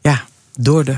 [0.00, 0.22] ja,
[0.56, 0.96] door de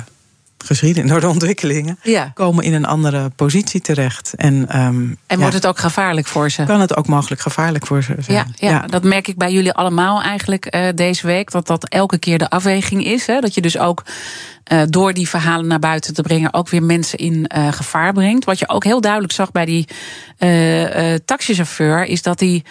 [0.64, 2.30] geschiedenis, door de ontwikkelingen, ja.
[2.34, 4.34] komen in een andere positie terecht.
[4.36, 6.64] En, um, en wordt het ook gevaarlijk voor ze?
[6.64, 8.54] Kan het ook mogelijk gevaarlijk voor ze zijn?
[8.56, 11.50] Ja, ja, dat merk ik bij jullie allemaal eigenlijk uh, deze week.
[11.50, 13.26] Dat dat elke keer de afweging is.
[13.26, 13.40] Hè?
[13.40, 14.02] Dat je dus ook
[14.72, 18.44] uh, door die verhalen naar buiten te brengen ook weer mensen in uh, gevaar brengt.
[18.44, 19.88] Wat je ook heel duidelijk zag bij die
[21.24, 22.64] taxichauffeur, is dat hij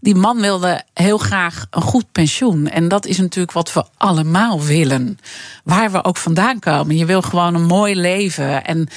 [0.00, 2.68] die man wilde heel graag een goed pensioen.
[2.68, 5.18] En dat is natuurlijk wat we allemaal willen.
[5.64, 6.96] Waar we ook vandaan komen.
[6.96, 8.64] Je wil gewoon een mooi leven.
[8.64, 8.88] En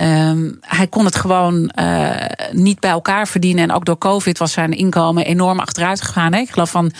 [0.00, 2.10] um, hij kon het gewoon uh,
[2.52, 3.62] niet bij elkaar verdienen.
[3.64, 6.32] En ook door COVID was zijn inkomen enorm achteruit gegaan.
[6.32, 6.40] Hè?
[6.40, 6.92] Ik geloof van.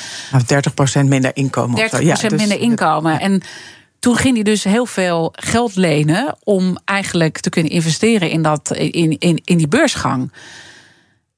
[1.03, 1.90] 30% minder inkomen.
[1.90, 3.20] 30% ja, dus, minder inkomen.
[3.20, 3.42] En
[3.98, 8.70] toen ging hij dus heel veel geld lenen om eigenlijk te kunnen investeren in, dat,
[8.76, 10.33] in, in, in die beursgang.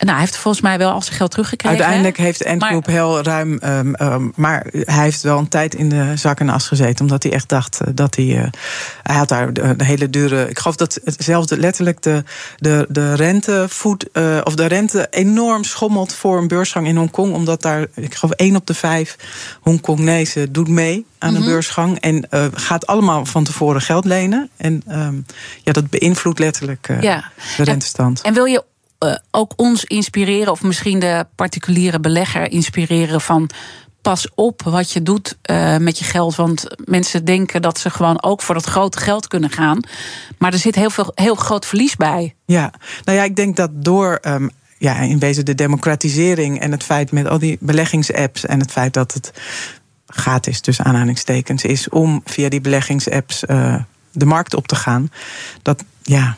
[0.02, 1.78] Nou, hij heeft volgens mij wel al zijn geld teruggekregen.
[1.78, 3.58] Uiteindelijk heeft Ant Group heel ruim.
[3.64, 7.04] Um, um, maar hij heeft wel een tijd in de zak en as gezeten.
[7.04, 8.24] Omdat hij echt dacht dat hij.
[8.24, 8.44] Uh,
[9.02, 10.48] hij had daar de, de, hele dure.
[10.48, 12.24] Ik geloof dat hetzelfde letterlijk de,
[12.56, 13.66] de, de rente.
[13.68, 17.34] Voet, uh, of de rente enorm schommelt voor een beursgang in Hongkong.
[17.34, 19.16] Omdat daar, ik geloof, één op de vijf
[19.60, 21.50] Hongkongnezen doet mee aan een mm -hmm.
[21.50, 21.98] beursgang.
[21.98, 24.50] En uh, gaat allemaal van tevoren geld lenen.
[24.56, 25.26] En um,
[25.62, 27.30] ja, dat beïnvloedt letterlijk ja.
[27.56, 28.20] de rentestand.
[28.20, 28.70] En, en wil je
[29.04, 33.50] uh, ook ons inspireren, of misschien de particuliere belegger inspireren van.
[34.02, 36.34] Pas op wat je doet uh, met je geld.
[36.34, 39.80] Want mensen denken dat ze gewoon ook voor dat grote geld kunnen gaan.
[40.38, 42.34] Maar er zit heel veel heel groot verlies bij.
[42.44, 42.72] Ja,
[43.04, 47.12] nou ja, ik denk dat door um, ja, in wezen de democratisering en het feit
[47.12, 49.32] met al die beleggingsapps en het feit dat het
[50.06, 53.76] gratis, tussen aanhalingstekens, is om via die beleggingsapps uh,
[54.12, 55.10] de markt op te gaan.
[55.62, 56.36] Dat ja,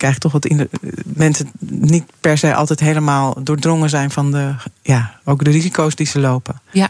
[0.00, 0.68] krijg toch wat in de,
[1.04, 6.06] mensen niet per se altijd helemaal doordrongen zijn van de, ja, ook de risico's die
[6.06, 6.60] ze lopen.
[6.70, 6.88] Ja.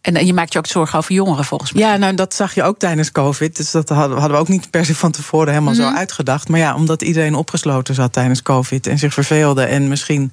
[0.00, 1.82] En je maakt je ook zorgen over jongeren volgens mij.
[1.82, 3.56] Ja, nou dat zag je ook tijdens COVID.
[3.56, 5.90] Dus dat hadden, we ook niet per se van tevoren helemaal mm -hmm.
[5.90, 6.48] zo uitgedacht.
[6.48, 10.32] Maar ja, omdat iedereen opgesloten zat tijdens COVID en zich verveelde en misschien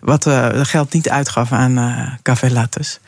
[0.00, 3.00] wat uh, geld niet uitgaf aan uh, café lattes.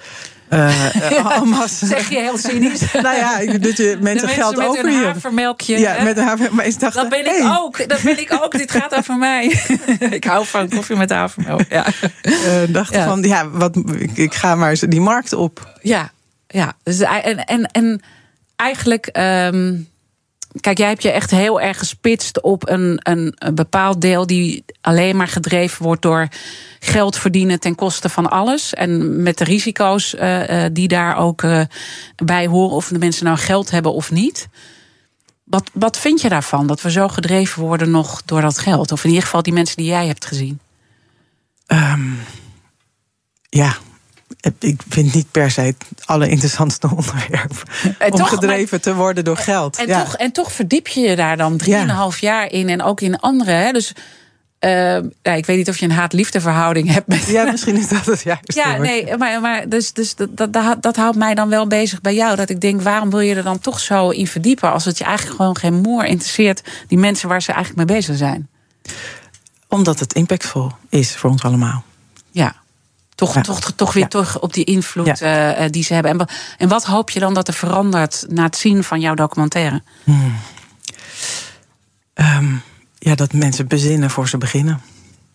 [0.54, 2.92] Uh, zeg je heel cynisch.
[3.02, 5.78] nou ja, dat je mensen, mensen geld met over een havermelkje.
[5.78, 6.56] Ja, met een havermelkje.
[6.56, 7.88] Maar dacht, dat ben ik ook.
[7.88, 8.58] Dat ben ik ook.
[8.58, 9.62] Dit gaat over mij.
[10.10, 11.62] ik hou van koffie met havermelk.
[11.68, 11.86] Ja.
[12.22, 12.34] Uh,
[12.68, 13.04] dacht ja.
[13.04, 15.74] van, ja, wat, ik, ik ga maar eens die markt op.
[15.82, 16.10] Ja,
[16.46, 16.72] ja.
[16.82, 18.02] Dus, en, en, en
[18.56, 19.08] eigenlijk...
[19.18, 19.89] Um,
[20.60, 24.64] kijk, jij hebt je echt heel erg gespitst op een, een, een bepaald deel die
[24.80, 26.28] alleen maar gedreven wordt door
[26.78, 28.74] geld verdienen ten koste van alles.
[28.74, 31.62] En met de risico's uh, die daar ook uh,
[32.16, 34.48] bij horen, of de mensen nou geld hebben of niet.
[35.44, 36.66] Wat, wat vind je daarvan?
[36.66, 38.92] Dat we zo gedreven worden nog door dat geld?
[38.92, 40.60] Of in ieder geval die mensen die jij hebt gezien?
[41.66, 42.18] Um,
[43.48, 43.76] ja,
[44.58, 47.62] ik vind niet per se het allerinteressantste onderwerp.
[47.98, 49.76] En om toch, gedreven te worden door geld.
[49.76, 52.28] En, toch, en toch verdiep je je daar dan drieënhalf ja.
[52.32, 52.68] jaar in.
[52.68, 53.50] En ook in andere.
[53.50, 53.72] Hè?
[53.72, 53.92] Dus
[54.60, 54.70] uh,
[55.22, 57.26] ja, ik weet niet of je een haat-liefde verhouding hebt met.
[57.26, 58.54] Ja, misschien is dat het juist.
[58.54, 62.14] Ja, nee, maar, maar dus, dus dat, dat, dat houdt mij dan wel bezig bij
[62.14, 62.36] jou.
[62.36, 64.72] Dat ik denk, waarom wil je er dan toch zo in verdiepen?
[64.72, 68.16] Als het je eigenlijk gewoon geen moer interesseert, die mensen waar ze eigenlijk mee bezig
[68.16, 68.48] zijn.
[69.68, 71.84] Omdat het impactvol is voor ons allemaal.
[72.30, 72.54] Ja.
[73.20, 75.60] Toch, toch, toch weer toch op die invloed ja.
[75.60, 76.18] uh, die ze hebben.
[76.18, 76.28] En,
[76.58, 79.82] en wat hoop je dan dat er verandert na het zien van jouw documentaire?
[80.04, 80.36] Hmm.
[82.14, 82.62] Um,
[82.98, 84.80] ja, dat mensen bezinnen voor ze beginnen.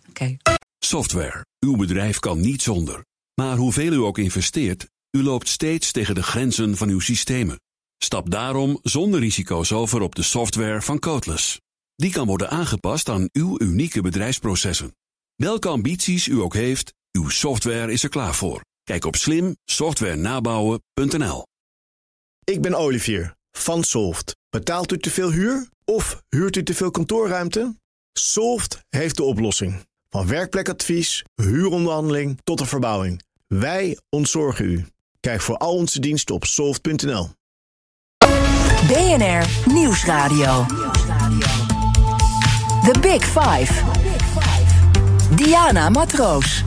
[0.10, 0.38] Okay.
[0.80, 1.46] Software.
[1.60, 3.06] Uw bedrijf kan niet zonder.
[3.42, 7.60] Maar hoeveel u ook investeert, u loopt steeds tegen de grenzen van uw systemen.
[7.98, 11.60] Stap daarom zonder risico's over op de software van Codeless.
[11.96, 14.96] Die kan worden aangepast aan uw unieke bedrijfsprocessen.
[15.36, 18.62] Welke ambities u ook heeft, uw software is er klaar voor.
[18.84, 21.48] Kijk op slimsoftwarenabouwen.nl.
[22.44, 24.36] Ik ben Olivier van Solft.
[24.50, 27.76] Betaalt u te veel huur of huurt u te veel kantoorruimte?
[28.14, 29.86] Solft heeft de oplossing.
[30.10, 33.24] Van werkplekadvies, huuronderhandeling tot de verbouwing.
[33.48, 34.86] Wij ontzorgen u.
[35.20, 37.30] Kijk voor al onze diensten op soft.nl.
[38.88, 40.66] BNR Nieuwsradio.
[42.84, 43.74] The Big Five.
[45.36, 46.64] Diana Matroos.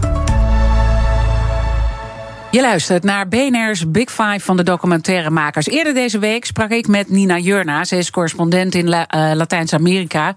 [2.51, 5.67] Je luistert naar BNR's Big Five van de documentairemakers.
[5.67, 7.85] Eerder deze week sprak ik met Nina Jurna.
[7.85, 9.03] Ze is correspondent in uh,
[9.35, 10.35] Latijns-Amerika.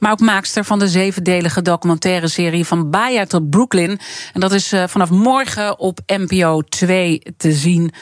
[0.00, 4.00] Maar ook maakster van de zevendelige documentaire serie Van Baja tot Brooklyn.
[4.32, 7.92] En dat is uh, vanaf morgen op NPO 2 te zien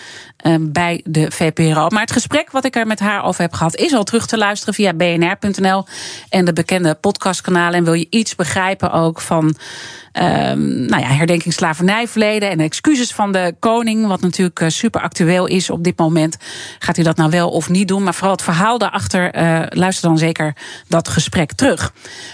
[0.47, 1.89] uh, bij de VPRO.
[1.89, 4.39] Maar het gesprek wat ik er met haar over heb gehad is al terug te
[4.39, 5.85] luisteren via bnr.nl
[6.29, 7.75] en de bekende podcastkanalen.
[7.75, 13.33] En wil je iets begrijpen ook van um, nou ja, herdenking slavernijverleden en excuses van
[13.33, 16.37] de koning, wat natuurlijk uh, super actueel is op dit moment.
[16.79, 18.03] Gaat u dat nou wel of niet doen?
[18.03, 19.31] Maar vooral het verhaal daarachter,
[19.71, 20.57] luister dan zeker
[20.89, 21.88] dat gesprek terug.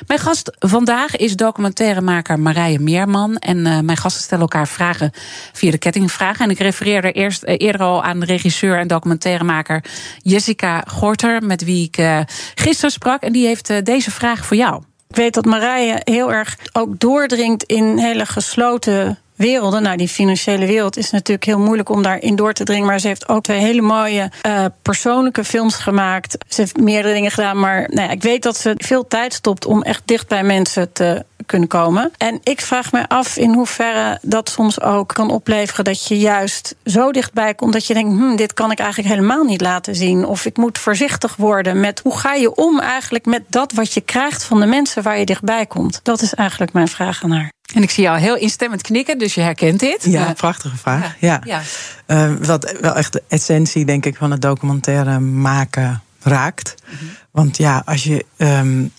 [0.06, 3.36] Mijn gast vandaag is documentairemaker Marije Meerman.
[3.36, 5.10] En uh, mijn gasten stellen elkaar vragen
[5.52, 6.44] via de kettingvragen.
[6.44, 9.84] En ik refereerde eerst eerder al aan regisseur en documentairemaker
[10.22, 13.22] Jessica Gorter, met wie ik gisteren sprak.
[13.22, 14.82] En die heeft deze vraag voor jou.
[15.08, 19.82] Ik weet dat Marije heel erg ook doordringt in hele gesloten werelden.
[19.82, 22.86] Nou, die financiële wereld is natuurlijk heel moeilijk om daarin door te dringen.
[22.86, 26.36] Maar ze heeft ook twee hele mooie uh, persoonlijke films gemaakt.
[26.48, 27.60] Ze heeft meerdere dingen gedaan.
[27.60, 30.92] Maar nou ja, ik weet dat ze veel tijd stopt om echt dicht bij mensen
[30.92, 32.12] te kunnen komen.
[32.18, 36.74] En ik vraag me af in hoeverre dat soms ook kan opleveren dat je juist
[36.84, 40.26] zo dichtbij komt dat je denkt: hm, dit kan ik eigenlijk helemaal niet laten zien.
[40.26, 44.00] Of ik moet voorzichtig worden met hoe ga je om eigenlijk met dat wat je
[44.00, 46.00] krijgt van de mensen waar je dichtbij komt.
[46.02, 47.53] Dat is eigenlijk mijn vraag aan haar.
[47.72, 50.04] En ik zie jou heel instemmend knikken, dus je herkent dit.
[50.04, 51.14] Ja, prachtige vraag.
[51.20, 51.40] Ja.
[51.44, 51.62] ja.
[52.06, 56.74] Uh, wat wel echt de essentie, denk ik, van het documentaire maken raakt.
[56.86, 57.08] Mm -hmm.
[57.30, 58.92] Want ja, als je um,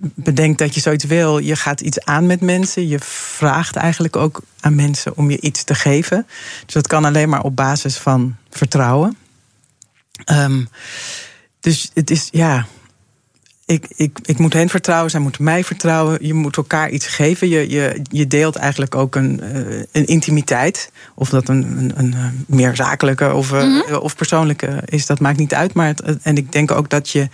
[0.00, 2.88] bedenkt dat je zoiets wil, je gaat iets aan met mensen.
[2.88, 6.26] Je vraagt eigenlijk ook aan mensen om je iets te geven.
[6.64, 9.16] Dus dat kan alleen maar op basis van vertrouwen.
[10.32, 10.68] Um,
[11.60, 12.66] dus het is, ja,
[13.72, 16.26] ik, ik, ik moet hen vertrouwen, zij moeten mij vertrouwen.
[16.26, 17.48] Je moet elkaar iets geven.
[17.48, 20.90] Je, je, je deelt eigenlijk ook een, uh, een intimiteit.
[21.14, 23.96] Of dat een, een, een uh, meer zakelijke of, uh, mm -hmm.
[23.96, 25.74] of persoonlijke is, dat maakt niet uit.
[25.74, 27.28] Maar het, en ik denk ook dat je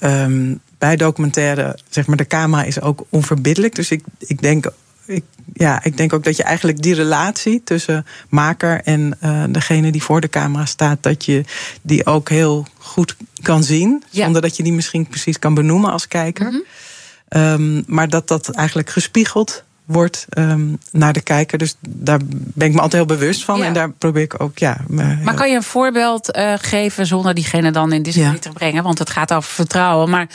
[0.00, 3.74] um, bij documentaire, zeg maar, de camera is ook onverbiddelijk.
[3.74, 4.70] Dus ik, ik denk
[5.08, 9.92] ik, ja, ik denk ook dat je eigenlijk die relatie tussen maker en uh, degene
[9.92, 11.44] die voor de camera staat, dat je
[11.82, 14.02] die ook heel goed kan zien.
[14.10, 14.24] Ja.
[14.24, 16.46] Zonder dat je die misschien precies kan benoemen als kijker.
[16.46, 16.64] Mm
[17.28, 17.42] -hmm.
[17.42, 21.58] um, maar dat dat eigenlijk gespiegeld wordt um, naar de kijker.
[21.58, 23.58] Dus daar ben ik me altijd heel bewust van.
[23.58, 23.64] Ja.
[23.64, 24.80] En daar probeer ik ook, ja.
[24.88, 28.38] Maar kan je een voorbeeld uh, geven zonder diegene dan in discussie ja.
[28.38, 28.82] te brengen?
[28.82, 30.10] Want het gaat over vertrouwen.
[30.10, 30.28] Maar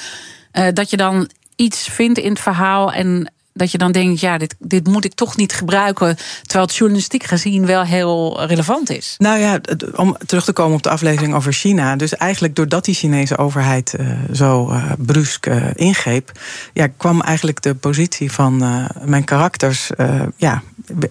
[0.53, 4.37] uh, dat je dan iets vindt in het verhaal en dat je dan denkt, ja,
[4.37, 6.17] dit, dit moet ik toch niet gebruiken.
[6.41, 9.15] Terwijl het journalistiek gezien wel heel relevant is.
[9.17, 9.59] Nou ja,
[9.95, 11.95] om terug te komen op de aflevering over China.
[11.95, 16.31] Dus eigenlijk doordat die Chinese overheid uh, zo uh, brusk uh, ingreep,
[16.73, 18.57] ja, kwam eigenlijk de positie van
[19.03, 19.89] mijn karakters,
[20.37, 20.61] ja,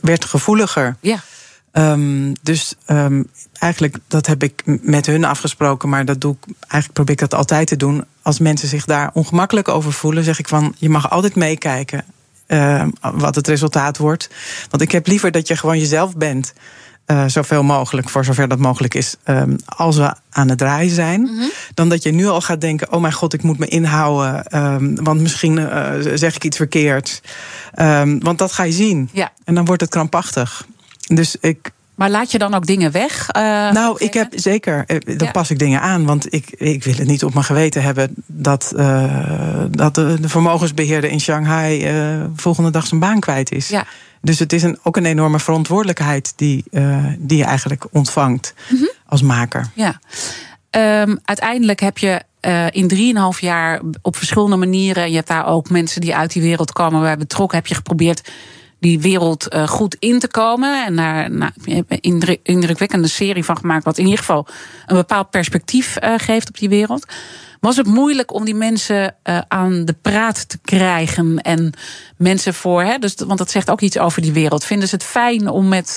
[0.01, 0.97] werd gevoeliger.
[1.01, 1.19] Ja.
[1.73, 6.93] Um, dus um, eigenlijk, dat heb ik met hun afgesproken, maar dat doe ik, eigenlijk
[6.93, 8.05] probeer ik dat altijd te doen.
[8.23, 12.05] Als mensen zich daar ongemakkelijk over voelen, zeg ik van je mag altijd meekijken
[12.53, 14.31] uh, wat het resultaat wordt.
[14.71, 16.53] Want ik heb liever dat je gewoon jezelf bent.
[17.07, 21.21] Uh, zoveel mogelijk, voor zover dat mogelijk is, um, als we aan het draaien zijn.
[21.21, 21.51] Mm -hmm.
[21.75, 24.59] Dan dat je nu al gaat denken: oh mijn god, ik moet me inhouden.
[24.59, 27.23] Um, want misschien uh, zeg ik iets verkeerd.
[27.81, 29.09] Um, want dat ga je zien.
[29.13, 29.33] Ja.
[29.45, 30.67] En dan wordt het krampachtig.
[31.07, 31.71] Dus ik.
[31.95, 33.29] Maar laat je dan ook dingen weg?
[33.37, 34.85] Uh, nou, ik heb zeker.
[34.87, 35.31] Dan ja.
[35.31, 36.05] pas ik dingen aan.
[36.05, 40.29] Want ik, ik wil het niet op mijn geweten hebben dat, uh, dat de, de,
[40.29, 43.69] vermogensbeheerder in Shanghai uh, volgende dag zijn baan kwijt is.
[43.69, 43.85] Ja.
[44.21, 46.65] Dus het is een, ook een enorme verantwoordelijkheid die,
[47.19, 48.91] die je eigenlijk ontvangt mm -hmm.
[49.07, 49.71] als maker.
[49.75, 50.01] Ja.
[50.71, 55.09] Um, uiteindelijk heb je uh, in 3,5 jaar op verschillende manieren.
[55.11, 57.59] Je hebt daar ook mensen die uit die wereld komen bij betrokken.
[57.59, 58.31] Heb je geprobeerd
[58.83, 60.85] die wereld uh, goed in te komen.
[60.85, 63.85] En daar nou, een indrukwekkende serie van gemaakt.
[63.85, 64.47] Wat in ieder geval
[64.87, 67.07] een bepaald perspectief uh, geeft op die wereld.
[67.61, 71.39] Was het moeilijk om die mensen uh, aan de praat te krijgen?
[71.39, 71.73] En
[72.17, 74.65] mensen voor, hè, dus, want dat zegt ook iets over die wereld.
[74.65, 75.95] Vinden ze het fijn om met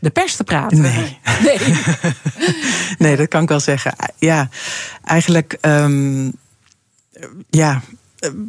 [0.00, 0.80] de pers te praten?
[0.80, 1.18] Nee.
[1.44, 1.58] Nee.
[3.08, 3.94] nee, dat kan ik wel zeggen.
[4.18, 4.48] Ja,
[5.04, 5.58] eigenlijk.
[5.60, 6.32] Um,
[7.50, 7.82] ja,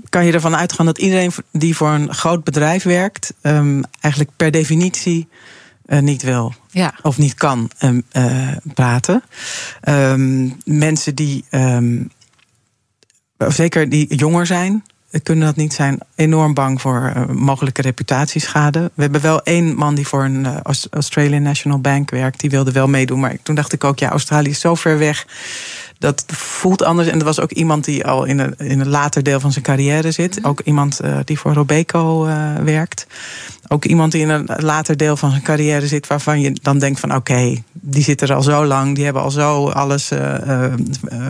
[0.10, 4.52] kan je ervan uitgaan dat iedereen die voor een groot bedrijf werkt, um, eigenlijk per
[4.52, 5.28] definitie
[5.86, 6.94] uh, niet wil ja.
[7.02, 9.24] of niet kan um, uh, praten.
[9.90, 11.46] Um, mensen die,
[13.38, 14.84] zeker die jonger zijn,
[15.24, 16.00] kunnen dat niet zijn.
[16.16, 18.92] Enorm bang voor uh, mogelijke reputatieschade.
[18.94, 20.62] We hebben wel één man die voor een
[20.92, 22.40] Australian National Bank werkt.
[22.40, 23.20] Die wilde wel meedoen.
[23.20, 25.26] Maar toen dacht ik ook, ja, Australië is zo ver weg
[26.00, 27.08] dat voelt anders.
[27.08, 29.64] En er was ook iemand die al in een, in een later deel van zijn
[29.64, 30.36] carrière zit.
[30.36, 30.46] -hmm.
[30.46, 33.08] Ook iemand uh, die voor Robeco uh, werkt.
[33.68, 37.00] Ook iemand die in een later deel van zijn carrière zit, waarvan je dan denkt
[37.00, 40.12] van oké, okay, die zitten er al zo lang, die hebben al zo alles.
[40.12, 40.20] Uh,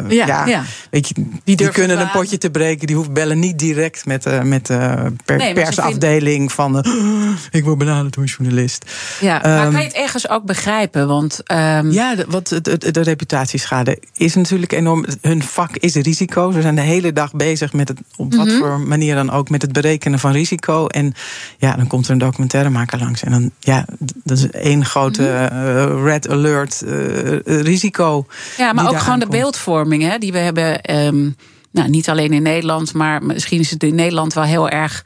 [0.07, 1.13] ja, ja, ja, Weet je,
[1.43, 5.11] die, die kunnen een potje te breken, die hoeven bellen niet direct met, met de
[5.26, 6.86] per nee, persafdeling van
[7.51, 8.86] ik word benaderd door een journalist.
[9.20, 11.07] Ja, um, maar kan je het ergens ook begrijpen?
[11.07, 11.91] Want, um...
[11.91, 15.05] Ja, wat, de, de, de reputatieschade is natuurlijk enorm.
[15.22, 16.51] Hun vak is risico.
[16.51, 18.60] Ze zijn de hele dag bezig met het, op wat mm -hmm.
[18.60, 20.88] voor manier dan ook, met het berekenen van risico.
[20.88, 21.14] En
[21.57, 23.24] ja, dan komt er een documentairemaker langs.
[23.24, 23.86] En dan, ja,
[24.24, 28.26] dat is één grote uh, red alert uh, risico.
[28.57, 30.95] Ja, maar ook gewoon de beeldvorming hè, die we hebben.
[30.95, 31.36] Um,
[31.72, 35.05] nou, niet alleen in Nederland, maar misschien is het in Nederland wel heel erg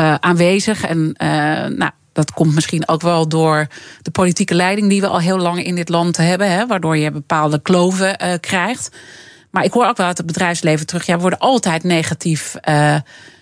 [0.00, 0.84] uh, aanwezig.
[0.84, 1.14] En
[1.76, 3.66] nou, dat komt misschien ook wel door
[4.02, 7.10] de politieke leiding die we al heel lang in dit land hebben, hè, waardoor je
[7.10, 8.96] bepaalde kloven krijgt.
[9.50, 11.06] Maar ik hoor ook wel uit het bedrijfsleven terug.
[11.06, 12.56] Ja, we worden altijd negatief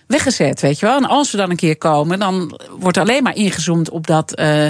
[0.07, 0.97] weggezet, weet je wel.
[0.97, 4.39] En als we dan een keer komen, dan wordt er alleen maar ingezoomd op dat
[4.39, 4.67] uh,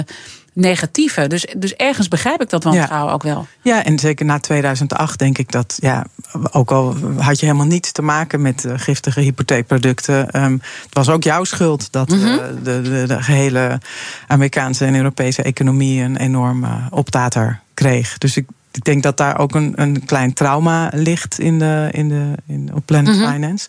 [0.56, 1.26] negatieve.
[1.26, 3.14] Dus, dus ergens begrijp ik dat wantrouwen ja.
[3.14, 3.46] ook wel.
[3.62, 6.06] Ja, en zeker na 2008 denk ik dat, ja,
[6.50, 10.42] ook al had je helemaal niets te maken met uh, giftige hypotheekproducten.
[10.44, 10.52] Um,
[10.82, 12.32] het was ook jouw schuld dat mm -hmm.
[12.32, 13.80] uh, de, de, de, gehele
[14.26, 18.18] Amerikaanse en Europese economie een enorme optater kreeg.
[18.18, 22.08] Dus ik, ik denk dat daar ook een, een klein trauma ligt in de, in
[22.08, 23.32] de, in, op Planet mm -hmm.
[23.32, 23.68] Finance.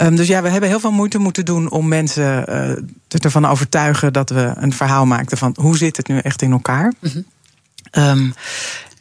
[0.00, 4.12] Um, dus ja, we hebben heel veel moeite moeten doen om mensen uh, ervan overtuigen
[4.12, 6.92] dat we een verhaal maakten van hoe zit het nu echt in elkaar.
[7.00, 7.24] Mm -hmm.
[8.02, 8.34] um,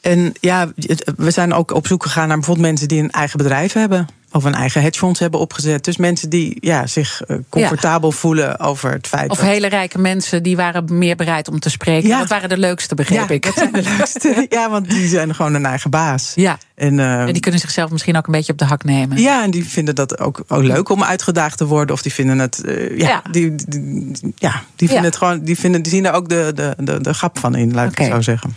[0.02, 0.72] en ja,
[1.18, 4.08] we zijn ook op zoek gegaan naar bijvoorbeeld mensen die een eigen bedrijf hebben.
[4.36, 5.84] Of een eigen hedgefonds hebben opgezet.
[5.84, 8.16] Dus mensen die ja, zich comfortabel ja.
[8.16, 9.30] voelen over het feit.
[9.30, 9.46] Of dat...
[9.46, 12.10] hele rijke mensen die waren meer bereid om te spreken.
[12.10, 12.20] Ja.
[12.20, 13.44] Dat waren de leukste, begreep ja, ik.
[13.44, 14.46] Dat zijn de leukste.
[14.50, 16.32] ja, want die zijn gewoon een eigen baas.
[16.36, 16.58] Ja.
[16.76, 19.18] En, uh, en die kunnen zichzelf misschien ook een beetje op de hak nemen.
[19.18, 21.96] Ja, en die vinden dat ook, ook leuk om uitgedaagd te worden.
[21.96, 22.62] Of die vinden het.
[22.66, 25.44] Uh, ja, Die, die, ja, die vinden het gewoon.
[25.44, 28.06] Die, vinden, die zien er ook de, de, de, de grap van in, laat okay.
[28.06, 28.56] ik het zo zeggen.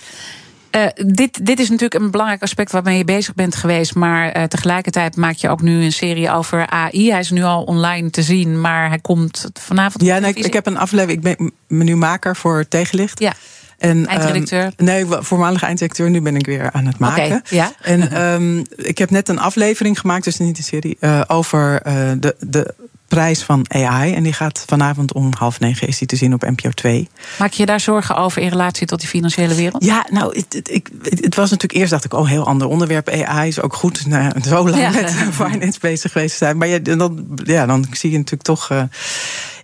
[0.77, 3.95] Uh, dit, dit is natuurlijk een belangrijk aspect waarmee je bezig bent geweest.
[3.95, 7.11] Maar uh, tegelijkertijd maak je ook nu een serie over AI.
[7.11, 10.05] Hij is nu al online te zien, maar hij komt vanavond.
[10.05, 11.25] Ja, nee, ik, ik heb een aflevering.
[11.25, 13.21] Ik ben menumaker voor Tegenlicht.
[13.21, 13.33] Ja.
[13.79, 14.65] En, eindredacteur?
[14.65, 16.11] Um, nee, voormalig eindredacteur.
[16.11, 17.25] Nu ben ik weer aan het maken.
[17.25, 17.73] Okay, ja.
[17.83, 21.81] En um, ik heb net een aflevering gemaakt, dus niet een serie, uh, over
[22.21, 22.75] de, de
[23.09, 24.15] prijs van AI.
[24.15, 27.09] En die gaat vanavond om half negen is die te zien op NPO 2.
[27.39, 29.85] Maak je daar zorgen over in relatie tot die financiële wereld?
[29.85, 33.09] Ja, nou, het, het, ik, het was natuurlijk eerst dacht ik, oh, heel ander onderwerp.
[33.09, 34.07] AI is ook goed.
[34.07, 34.91] Nou, zo lang ja.
[34.91, 35.15] met
[35.47, 36.57] finance bezig geweest zijn.
[36.57, 38.71] Maar ja, dan, ja, dan zie je natuurlijk toch.
[38.71, 38.83] Uh,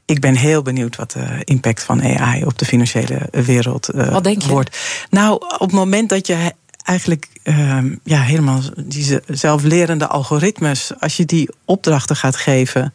[0.07, 4.25] ik ben heel benieuwd wat de impact van AI op de financiële wereld uh, wat
[4.25, 4.49] denk je?
[4.49, 4.79] wordt.
[5.11, 6.53] Nou, op het moment dat je
[6.85, 12.95] eigenlijk uh, ja, helemaal die zelflerende algoritmes, als je die opdrachten gaat geven.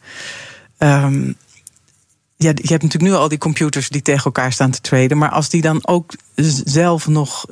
[0.78, 1.36] Um,
[2.36, 5.18] ja, je hebt natuurlijk nu al die computers die tegen elkaar staan te traden.
[5.18, 6.12] Maar als die dan ook
[6.64, 7.46] zelf nog.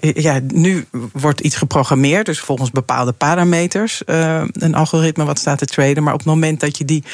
[0.00, 4.02] Ja, nu wordt iets geprogrammeerd, dus volgens bepaalde parameters.
[4.06, 6.02] Uh, een algoritme wat staat te traden.
[6.02, 7.04] Maar op het moment dat je die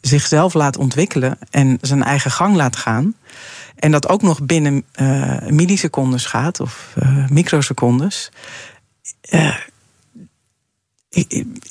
[0.00, 3.14] zichzelf laat ontwikkelen en zijn eigen gang laat gaan.
[3.84, 8.30] En dat ook nog binnen uh, millisecondes gaat, of uh, microsecondes.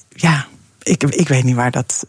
[0.09, 0.45] ja,
[0.83, 2.05] ik, ik weet niet waar dat.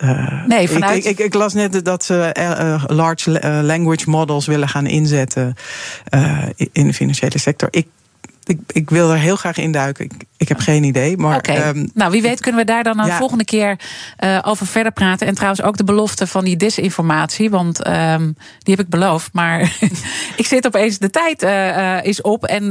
[0.46, 1.04] Nee, vanuit...
[1.04, 3.30] ik, ik, ik, las net dat ze large
[3.62, 5.54] language models willen gaan inzetten
[6.72, 7.68] in de financiële sector.
[7.70, 7.86] Ik
[8.44, 10.04] ik, ik wil er heel graag induiken.
[10.04, 11.16] Ik, ik heb geen idee.
[11.16, 13.78] Maar, ehm, nou, wie weet kunnen we daar dan een volgende keer
[14.24, 15.26] uh, over verder praten.
[15.26, 17.50] En trouwens ook de belofte van die disinformatie.
[17.50, 19.32] Want um, die heb ik beloofd.
[19.32, 19.60] Maar
[20.36, 22.44] ik zit opeens, de tijd uh, is op.
[22.44, 22.64] En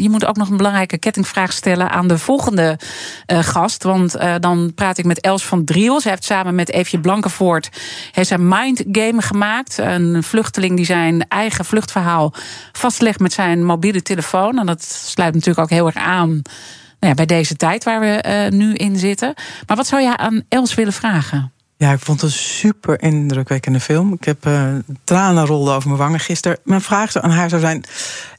[0.00, 2.78] je moet ook nog een belangrijke kettingvraag stellen aan de volgende
[3.26, 3.82] gast.
[3.82, 6.00] Want dan praat ik met Els van Driel.
[6.00, 7.70] Ze heeft samen met Eefje Blankenvoort
[8.12, 9.78] heeft een mind game gemaakt.
[9.78, 12.32] Een vluchteling die zijn eigen vluchtverhaal
[12.72, 14.58] vastlegt met zijn mobiele telefoon.
[14.58, 16.42] En dat sluit natuurlijk ook heel erg aan
[17.00, 19.34] nou ja, bij deze tijd waar we uh, nu in zitten.
[19.66, 21.52] Maar wat zou je aan Els willen vragen?
[21.76, 24.12] Ja, ik vond het een super indrukwekkende film.
[24.12, 24.68] Ik heb uh,
[25.04, 26.58] tranen rollen over mijn wangen gisteren.
[26.64, 27.84] Mijn vraag aan haar zou zijn,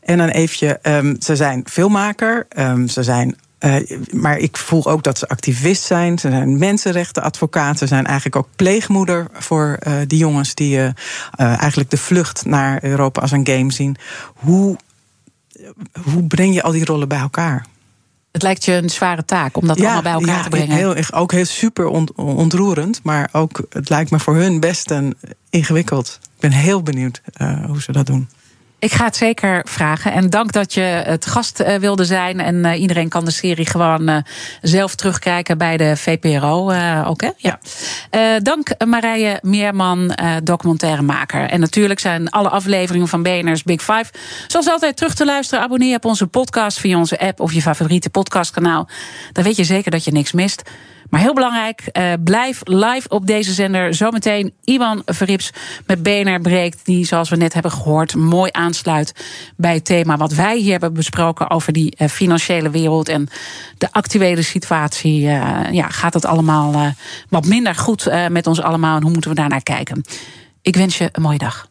[0.01, 3.75] en dan even, um, ze zijn filmmaker, um, ze zijn uh,
[4.11, 6.19] maar ik voel ook dat ze activist zijn.
[6.19, 7.77] Ze zijn mensenrechtenadvocaat.
[7.77, 10.93] Ze zijn eigenlijk ook pleegmoeder voor die jongens die
[11.35, 13.97] eigenlijk de vlucht naar Europa als een game zien.
[14.33, 14.77] Hoe
[16.11, 17.65] hoe breng je al die rollen bij elkaar?
[18.31, 20.75] Het lijkt je een zware taak om dat allemaal bij elkaar te brengen.
[20.75, 22.99] Heel, ook heel super ontroerend.
[23.03, 25.17] Maar ook, het lijkt me voor hun best een
[25.49, 26.19] ingewikkeld.
[26.23, 28.29] Ik ben heel benieuwd uh, hoe ze dat doen.
[28.81, 30.11] Ik ga het zeker vragen.
[30.11, 32.39] En dank dat je het gast uh, wilde zijn.
[32.39, 34.17] En uh, iedereen kan de serie gewoon uh,
[34.61, 36.71] zelf terugkijken bij de VPRO
[37.05, 37.21] ook.
[37.21, 37.29] Hè?
[37.37, 37.59] Ja.
[38.39, 41.49] dank Marije Meerman, documentairemaker.
[41.49, 44.05] En natuurlijk zijn alle afleveringen van BNR's Big Five...
[44.47, 45.63] zoals altijd terug te luisteren.
[45.63, 48.87] Abonneer op onze podcast via onze app of je favoriete podcastkanaal.
[49.31, 50.61] Dan weet je zeker dat je niks mist.
[51.11, 53.93] Maar heel belangrijk, uh, blijf live op deze zender.
[53.93, 55.51] Zometeen Iwan Verrips
[55.85, 56.85] met BNR Breekt.
[56.85, 59.13] Die, zoals we net hebben gehoord, mooi aansluit
[59.57, 63.27] bij het thema wat wij hier hebben besproken over die uh, financiële wereld en
[63.77, 65.21] de actuele situatie.
[65.21, 66.93] Uh, ja, gaat het allemaal
[67.29, 70.01] wat minder goed met ons allemaal en hoe moeten we daarnaar kijken?
[70.61, 71.67] Ik wens je een mooie dag.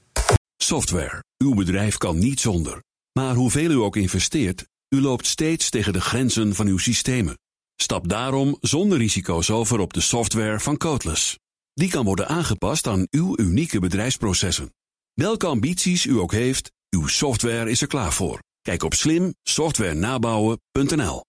[0.56, 1.22] Software.
[1.38, 2.82] Uw bedrijf kan niet zonder.
[3.12, 7.34] Maar hoeveel u ook investeert, u loopt steeds tegen de grenzen van uw systemen.
[7.82, 11.38] Stap daarom zonder risico's over op de software van Codeless.
[11.72, 14.74] Die kan worden aangepast aan uw unieke bedrijfsprocessen.
[15.14, 18.42] Welke ambities u ook heeft, uw software is er klaar voor.
[18.62, 21.22] Kijk op slimsoftwarenabouwen.nl